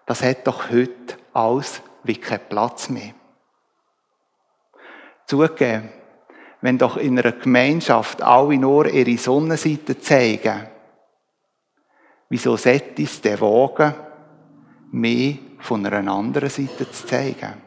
Das 0.06 0.22
hat 0.22 0.46
doch 0.46 0.70
heute 0.70 1.18
alles 1.32 1.82
wie 2.04 2.18
keinen 2.18 2.50
Platz 2.50 2.90
mehr. 2.90 3.14
Zugegeben, 5.26 5.90
wenn 6.60 6.78
doch 6.78 6.98
in 6.98 7.18
einer 7.18 7.32
Gemeinschaft 7.32 8.22
alle 8.22 8.58
nur 8.58 8.88
ihre 8.88 9.18
Sonnenseite 9.18 9.98
zeigen, 10.00 10.68
Wieso 12.34 12.58
sollte 12.58 13.04
es 13.04 13.22
der 13.22 13.40
wagen, 13.42 13.94
mehr 14.92 15.36
von 15.60 15.86
einer 15.86 16.12
anderen 16.12 16.50
Seite 16.50 16.90
zu 16.90 17.06
zeigen? 17.06 17.62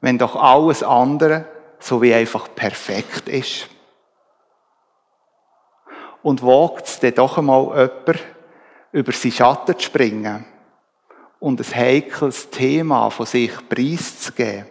Wenn 0.00 0.18
doch 0.18 0.36
alles 0.36 0.84
andere 0.84 1.46
so 1.80 2.00
wie 2.00 2.14
einfach 2.14 2.54
perfekt 2.54 3.28
ist. 3.28 3.68
Und 6.22 6.44
wagt 6.44 6.86
es 6.86 7.00
dann 7.00 7.14
doch 7.14 7.38
einmal 7.38 7.64
jemand, 7.76 8.24
über 8.98 9.12
seinen 9.12 9.32
Schatten 9.32 9.78
zu 9.78 9.84
springen 9.84 10.44
und 11.38 11.60
ein 11.60 11.74
heikles 11.74 12.50
Thema 12.50 13.10
von 13.10 13.26
sich 13.26 13.52
preiszugeben? 13.68 14.66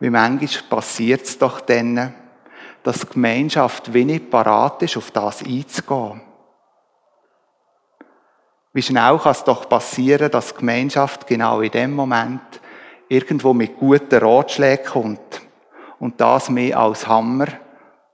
Wie 0.00 0.10
manchmal 0.10 0.68
passiert 0.68 1.22
es 1.22 1.38
doch 1.38 1.60
dann, 1.60 2.14
dass 2.82 3.00
die 3.00 3.06
Gemeinschaft 3.08 3.92
wenig 3.92 4.28
parat 4.30 4.82
ist, 4.82 4.96
auf 4.96 5.10
das 5.10 5.42
einzugehen. 5.42 6.20
Wie 8.72 8.82
schnell 8.82 9.18
kann 9.18 9.32
es 9.32 9.44
doch 9.44 9.68
passieren, 9.68 10.30
dass 10.30 10.52
die 10.52 10.58
Gemeinschaft 10.58 11.26
genau 11.26 11.60
in 11.60 11.70
dem 11.70 11.94
Moment 11.94 12.60
irgendwo 13.08 13.54
mit 13.54 13.76
guten 13.76 14.18
Ratschlägen 14.18 14.84
kommt 14.86 15.42
und 16.00 16.20
das 16.20 16.50
mehr 16.50 16.78
als 16.78 17.06
Hammer 17.06 17.46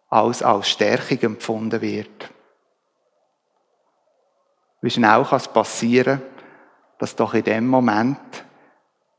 als 0.08 0.42
als 0.42 0.68
Stärkung 0.68 1.18
empfunden 1.20 1.80
wird. 1.80 2.30
Wie 4.80 4.90
schnell 4.90 5.24
kann 5.24 5.36
es 5.36 5.48
passieren, 5.48 6.22
dass 6.98 7.16
doch 7.16 7.34
in 7.34 7.44
dem 7.44 7.66
Moment 7.66 8.44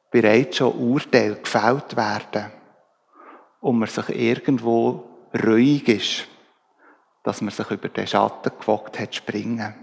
bereits 0.09 0.57
schon 0.57 0.73
Urteile 0.73 1.35
gefällt 1.35 1.95
werden 1.95 2.51
und 3.59 3.79
man 3.79 3.87
sich 3.87 4.09
irgendwo 4.09 5.03
ruhig 5.45 5.87
ist, 5.87 6.27
dass 7.23 7.41
man 7.41 7.51
sich 7.51 7.69
über 7.69 7.89
den 7.89 8.07
Schatten 8.07 8.51
gewagt 8.59 8.99
hat 8.99 9.15
springen. 9.15 9.73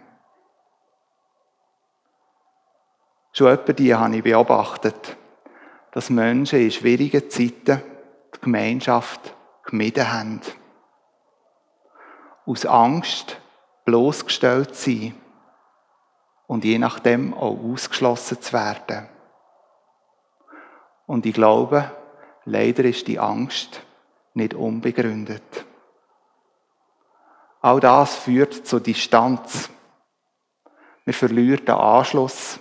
Schon 3.33 3.53
etwa 3.53 3.73
die 3.73 3.95
habe 3.95 4.17
ich 4.17 4.23
beobachtet, 4.25 5.17
dass 5.93 6.11
Menschen 6.11 6.61
in 6.61 6.71
schwierigen 6.73 7.31
Zeiten 7.31 7.83
die 8.35 8.41
Gemeinschaft 8.41 9.35
gemieden 9.65 10.13
haben. 10.13 10.41
Aus 12.47 12.67
Angst 12.67 13.41
bloßgestellt 13.85 14.75
zu 14.75 14.91
sein 14.91 15.15
und 16.49 16.65
je 16.65 16.79
nachdem 16.79 17.35
auch 17.35 17.63
ausgeschlossen 17.63 18.41
zu 18.41 18.53
werden. 18.55 19.07
Und 21.07 21.27
ich 21.27 21.35
glaube, 21.35 21.93
leider 22.45 22.85
ist 22.85 23.07
die 23.07 23.21
Angst 23.21 23.83
nicht 24.33 24.55
unbegründet. 24.55 25.67
All 27.61 27.81
das 27.81 28.17
führt 28.17 28.67
zur 28.67 28.81
Distanz. 28.81 29.71
Wir 31.05 31.15
verlieren 31.15 31.65
den 31.65 31.75
Anschluss 31.75 32.59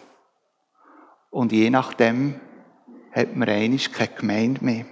Und 1.30 1.52
je 1.52 1.70
nachdem 1.70 2.40
hat 3.14 3.36
man 3.36 3.50
eigentlich 3.50 3.92
keine 3.94 4.14
Gemeinde 4.14 4.66
mehr. 4.66 4.86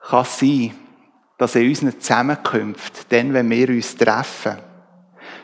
Kann 0.00 0.24
sein, 0.24 0.76
dass 1.38 1.56
in 1.56 1.68
unseren 1.68 2.00
Zusammenkünften, 2.00 3.06
dann, 3.08 3.32
wenn 3.32 3.50
wir 3.50 3.68
uns 3.68 3.96
treffen, 3.96 4.69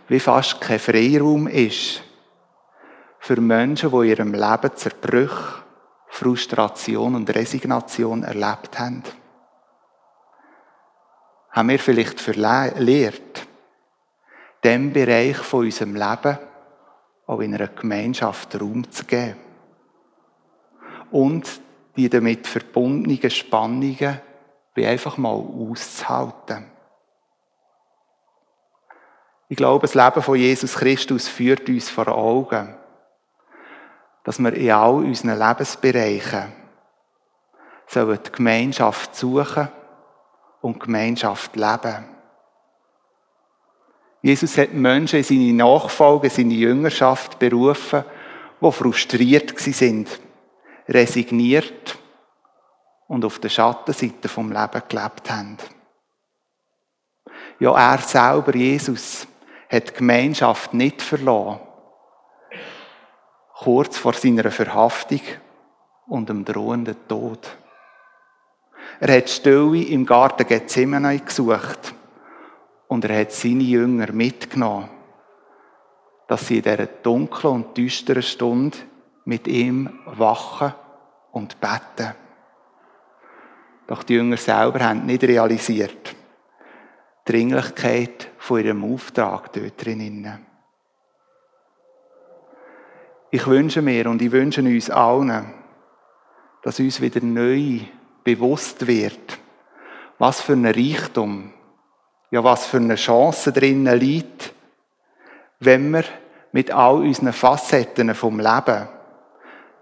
wie 0.08 0.20
fast 0.20 0.60
kein 0.60 0.78
Freiraum 0.78 1.46
ist 1.46 2.02
für 3.18 3.40
Menschen, 3.40 3.90
die 3.90 3.96
in 3.96 4.04
ihrem 4.04 4.34
Leben 4.34 4.76
Zerbrüche, 4.76 5.64
Frustration 6.08 7.14
und 7.14 7.34
Resignation 7.34 8.22
erlebt 8.22 8.78
haben. 8.78 9.02
Haben 11.50 11.68
wir 11.68 11.78
vielleicht 11.78 12.20
verlehrt, 12.20 13.46
dem 14.62 14.92
Bereich 14.92 15.36
von 15.38 15.64
unserem 15.64 15.94
Leben 15.94 16.38
auch 17.26 17.40
in 17.40 17.54
einer 17.54 17.68
Gemeinschaft 17.68 18.60
Raum 18.60 18.90
zu 18.90 19.04
geben. 19.04 19.36
Und 21.10 21.60
die 21.96 22.08
damit 22.08 22.46
verbundenen 22.46 23.30
Spannungen 23.30 24.20
wie 24.74 24.86
einfach 24.86 25.16
mal 25.16 25.34
auszuhalten. 25.34 26.75
Ich 29.48 29.56
glaube, 29.56 29.86
das 29.86 29.94
Leben 29.94 30.22
von 30.22 30.36
Jesus 30.36 30.74
Christus 30.74 31.28
führt 31.28 31.68
uns 31.68 31.88
vor 31.88 32.08
Augen, 32.08 32.74
dass 34.24 34.40
wir 34.40 34.52
in 34.52 34.70
all 34.72 34.94
unseren 34.94 35.38
Lebensbereichen 35.38 36.52
die 37.94 38.32
Gemeinschaft 38.32 39.14
suchen 39.14 39.68
und 40.60 40.80
Gemeinschaft 40.80 41.54
leben. 41.54 42.08
Jesus 44.22 44.58
hat 44.58 44.72
Menschen 44.72 45.18
in 45.18 45.24
seine 45.24 45.52
Nachfolge, 45.52 46.28
seine 46.28 46.54
Jüngerschaft 46.54 47.38
berufen, 47.38 48.04
die 48.60 48.72
frustriert 48.72 49.56
sind, 49.56 50.20
resigniert 50.88 51.96
und 53.06 53.24
auf 53.24 53.38
der 53.38 53.50
Schattenseite 53.50 54.28
vom 54.28 54.50
Leben 54.50 54.82
gelebt 54.88 55.30
haben. 55.30 55.58
Ja, 57.60 57.92
er 57.92 57.98
selber, 57.98 58.56
Jesus, 58.56 59.28
hat 59.68 59.88
die 59.88 59.94
Gemeinschaft 59.94 60.74
nicht 60.74 61.02
verloren. 61.02 61.60
Kurz 63.54 63.98
vor 63.98 64.12
seiner 64.12 64.50
Verhaftung 64.50 65.20
und 66.06 66.28
dem 66.28 66.44
drohenden 66.44 66.96
Tod. 67.08 67.56
Er 69.00 69.16
hat 69.16 69.28
Stille 69.28 69.84
im 69.84 70.06
Garten 70.06 70.46
Gethsemane 70.46 71.18
gesucht 71.18 71.94
und 72.88 73.04
er 73.04 73.20
hat 73.20 73.32
seine 73.32 73.62
Jünger 73.62 74.12
mitgenommen, 74.12 74.88
dass 76.28 76.46
sie 76.46 76.58
in 76.58 76.62
dieser 76.62 76.86
dunklen 76.86 77.54
und 77.54 77.76
düsteren 77.76 78.22
Stunde 78.22 78.78
mit 79.24 79.48
ihm 79.48 80.00
wachen 80.06 80.74
und 81.32 81.60
beten. 81.60 82.14
Doch 83.86 84.02
die 84.02 84.14
Jünger 84.14 84.36
selber 84.36 84.80
haben 84.80 85.06
nicht 85.06 85.22
realisiert, 85.22 86.14
Dringlichkeit 87.26 88.30
von 88.38 88.64
ihrem 88.64 88.84
Auftrag 88.84 89.52
dort 89.52 89.84
drinnen. 89.84 90.46
Ich 93.30 93.46
wünsche 93.46 93.82
mir 93.82 94.08
und 94.08 94.22
ich 94.22 94.32
wünsche 94.32 94.62
uns 94.62 94.88
allen, 94.88 95.52
dass 96.62 96.80
uns 96.80 97.00
wieder 97.00 97.20
neu 97.20 97.80
bewusst 98.24 98.86
wird, 98.86 99.38
was 100.18 100.40
für 100.40 100.54
ein 100.54 100.64
Reichtum 100.64 101.52
ja, 102.30 102.42
was 102.42 102.66
für 102.66 102.78
eine 102.78 102.96
Chance 102.96 103.52
drinnen 103.52 103.98
liegt, 103.98 104.52
wenn 105.60 105.90
wir 105.90 106.04
mit 106.52 106.70
all 106.70 106.96
unseren 106.96 107.32
Facetten 107.32 108.14
vom 108.14 108.40
Leben 108.40 108.88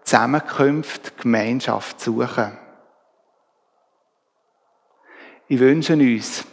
Zusammenkünfte, 0.03 1.13
Gemeinschaft 1.17 2.01
suchen. 2.01 2.59
Ich 5.49 5.59
wünsche 5.59 5.95
uns, 5.95 6.45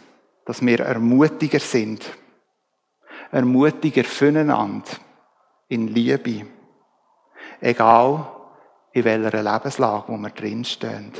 dass 0.44 0.64
wir 0.64 0.80
ermutiger 0.80 1.60
sind. 1.60 2.04
Ermutiger 3.30 4.04
füreinander 4.04 4.88
in 5.68 5.88
Liebe. 5.88 6.46
Egal, 7.60 8.26
in 8.92 9.04
welcher 9.04 9.42
Lebenslage, 9.42 10.08
wo 10.08 10.16
wir 10.18 10.30
drinstehen. 10.30 11.12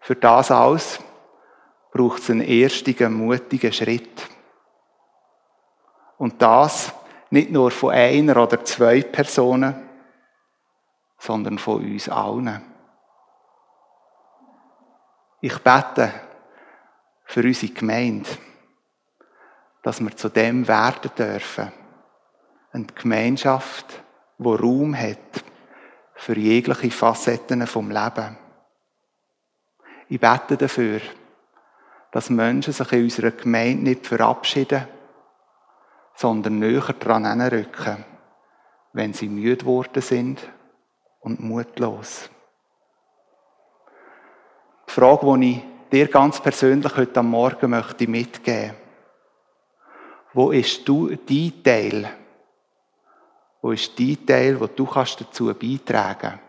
Für 0.00 0.16
das 0.16 0.50
alles 0.50 1.00
braucht 1.92 2.20
es 2.20 2.30
einen 2.30 2.40
ersten, 2.40 3.12
mutigen 3.12 3.72
Schritt. 3.72 4.28
Und 6.16 6.40
das 6.40 6.92
nicht 7.30 7.50
nur 7.50 7.70
von 7.70 7.92
einer 7.92 8.36
oder 8.36 8.64
zwei 8.64 9.02
Personen, 9.02 9.88
sondern 11.18 11.58
von 11.58 11.82
uns 11.82 12.08
allen. 12.08 12.62
Ich 15.40 15.58
bete 15.58 16.12
für 17.32 17.44
unsere 17.44 17.72
Gemeinde, 17.72 18.28
dass 19.82 20.02
wir 20.02 20.14
zu 20.14 20.28
dem 20.28 20.68
werden 20.68 21.10
dürfen. 21.16 21.72
Eine 22.72 22.84
Gemeinschaft, 22.84 24.02
wo 24.36 24.54
Raum 24.54 24.94
hat 24.94 25.42
für 26.14 26.36
jegliche 26.36 26.90
Facetten 26.90 27.66
vom 27.66 27.90
Leben. 27.90 28.36
Ich 30.10 30.20
bete 30.20 30.58
dafür, 30.58 31.00
dass 32.10 32.28
Menschen 32.28 32.74
sich 32.74 32.92
in 32.92 33.04
unserer 33.04 33.30
Gemeinde 33.30 33.84
nicht 33.84 34.06
verabschieden, 34.06 34.86
sondern 36.14 36.58
näher 36.58 36.92
dran 37.00 37.40
rücken, 37.40 38.04
wenn 38.92 39.14
sie 39.14 39.30
müde 39.30 39.56
geworden 39.56 40.02
sind 40.02 40.38
und 41.20 41.40
mutlos. 41.40 42.28
Die 44.86 44.92
Frage, 44.92 45.38
die 45.38 45.50
ich 45.52 45.71
dir 45.92 46.08
ganz 46.08 46.40
persönlich 46.40 46.96
heute 46.96 47.20
am 47.20 47.30
Morgen 47.30 47.70
möchte 47.70 48.08
mitgeben 48.08 48.74
wo 50.34 50.50
ist 50.50 50.88
du 50.88 51.08
dein 51.14 51.62
Teil? 51.62 52.10
Wo 53.60 53.72
ist 53.72 53.98
dein 53.98 54.26
Teil, 54.26 54.58
wo 54.58 54.66
du 54.66 54.86
kannst 54.86 55.20
dazu 55.20 55.52
beitragen 55.54 56.40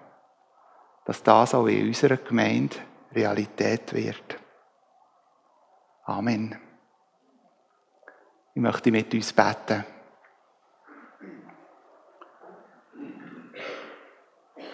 dass 1.06 1.22
das 1.22 1.54
auch 1.54 1.68
in 1.68 1.88
unserer 1.88 2.16
Gemeinde 2.16 2.78
Realität 3.14 3.92
wird? 3.92 4.40
Amen. 6.06 6.58
Ich 8.56 8.62
möchte 8.62 8.90
mit 8.90 9.14
uns 9.14 9.34
beten. 9.34 9.84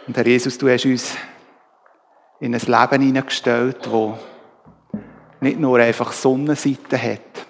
Und 0.05 0.15
Herr 0.15 0.27
Jesus, 0.27 0.55
du 0.59 0.69
hast 0.69 0.85
uns 0.85 1.17
in 2.39 2.53
ein 2.53 2.61
Leben 2.61 3.01
hineingestellt, 3.01 3.83
das 3.83 4.19
nicht 5.41 5.59
nur 5.59 5.79
einfach 5.79 6.11
Sonnenseiten 6.11 7.01
hat, 7.01 7.45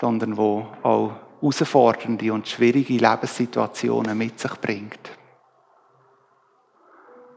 sondern 0.00 0.36
wo 0.36 0.66
auch 0.82 1.12
herausfordernde 1.40 2.32
und 2.32 2.48
schwierige 2.48 2.94
Lebenssituationen 2.94 4.16
mit 4.16 4.38
sich 4.38 4.52
bringt. 4.56 5.10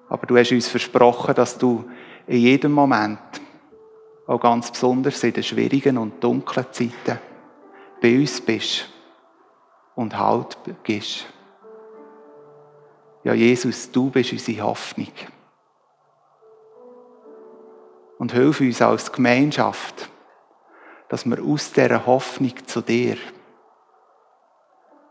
Aber 0.09 0.27
du 0.27 0.37
hast 0.37 0.51
uns 0.51 0.67
versprochen, 0.67 1.33
dass 1.35 1.57
du 1.57 1.89
in 2.27 2.39
jedem 2.39 2.71
Moment 2.71 3.19
auch 4.27 4.39
ganz 4.39 4.71
besonders 4.71 5.23
in 5.23 5.33
den 5.33 5.43
schwierigen 5.43 5.97
und 5.97 6.23
dunklen 6.23 6.67
Zeiten 6.71 7.19
bei 8.01 8.15
uns 8.19 8.39
bist 8.41 8.89
und 9.95 10.17
Halt 10.17 10.57
gibst. 10.83 11.25
Ja, 13.23 13.33
Jesus, 13.33 13.91
du 13.91 14.09
bist 14.09 14.33
unsere 14.33 14.61
Hoffnung. 14.61 15.07
Und 18.17 18.31
hilf 18.31 18.61
uns 18.61 18.81
als 18.81 19.11
Gemeinschaft, 19.11 20.09
dass 21.09 21.25
wir 21.25 21.43
aus 21.43 21.71
dieser 21.71 22.05
Hoffnung 22.05 22.53
zu 22.65 22.81
dir 22.81 23.17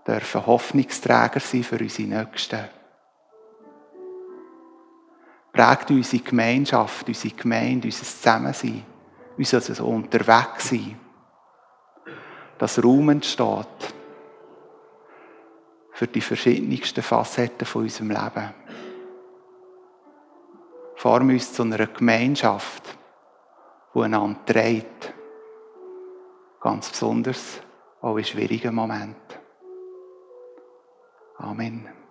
dürfen 0.07 0.47
Hoffnungsträger 0.47 1.41
sein 1.41 1.63
für 1.63 1.79
unsere 1.79 2.09
Nächsten. 2.09 2.69
Prägt 5.53 5.91
unsere 5.91 6.23
Gemeinschaft, 6.23 7.07
unsere 7.07 7.35
Gemeinde, 7.35 7.89
unser 7.89 8.05
Zusammensein 8.05 8.85
unser 9.37 9.61
so 9.61 9.87
unterwegs 9.87 10.69
sein, 10.69 10.99
dass 12.59 12.83
Raum 12.83 13.09
entsteht 13.09 13.95
für 15.93 16.07
die 16.07 16.21
verschiedensten 16.21 17.03
Facetten 17.03 17.67
von 17.67 17.83
unserem 17.83 18.11
Leben. 18.11 18.55
Form 21.03 21.31
uns 21.31 21.53
zu 21.53 21.65
einer 21.65 21.89
Gemeinschaft, 21.89 22.97
die 23.93 24.03
einander 24.03 24.39
trägt. 24.47 25.13
Ganz 26.61 26.91
besonders 26.91 27.61
auch 28.01 28.17
in 28.19 28.23
schwierigen 28.23 28.73
Momenten. 28.73 29.17
Amen. 31.39 32.02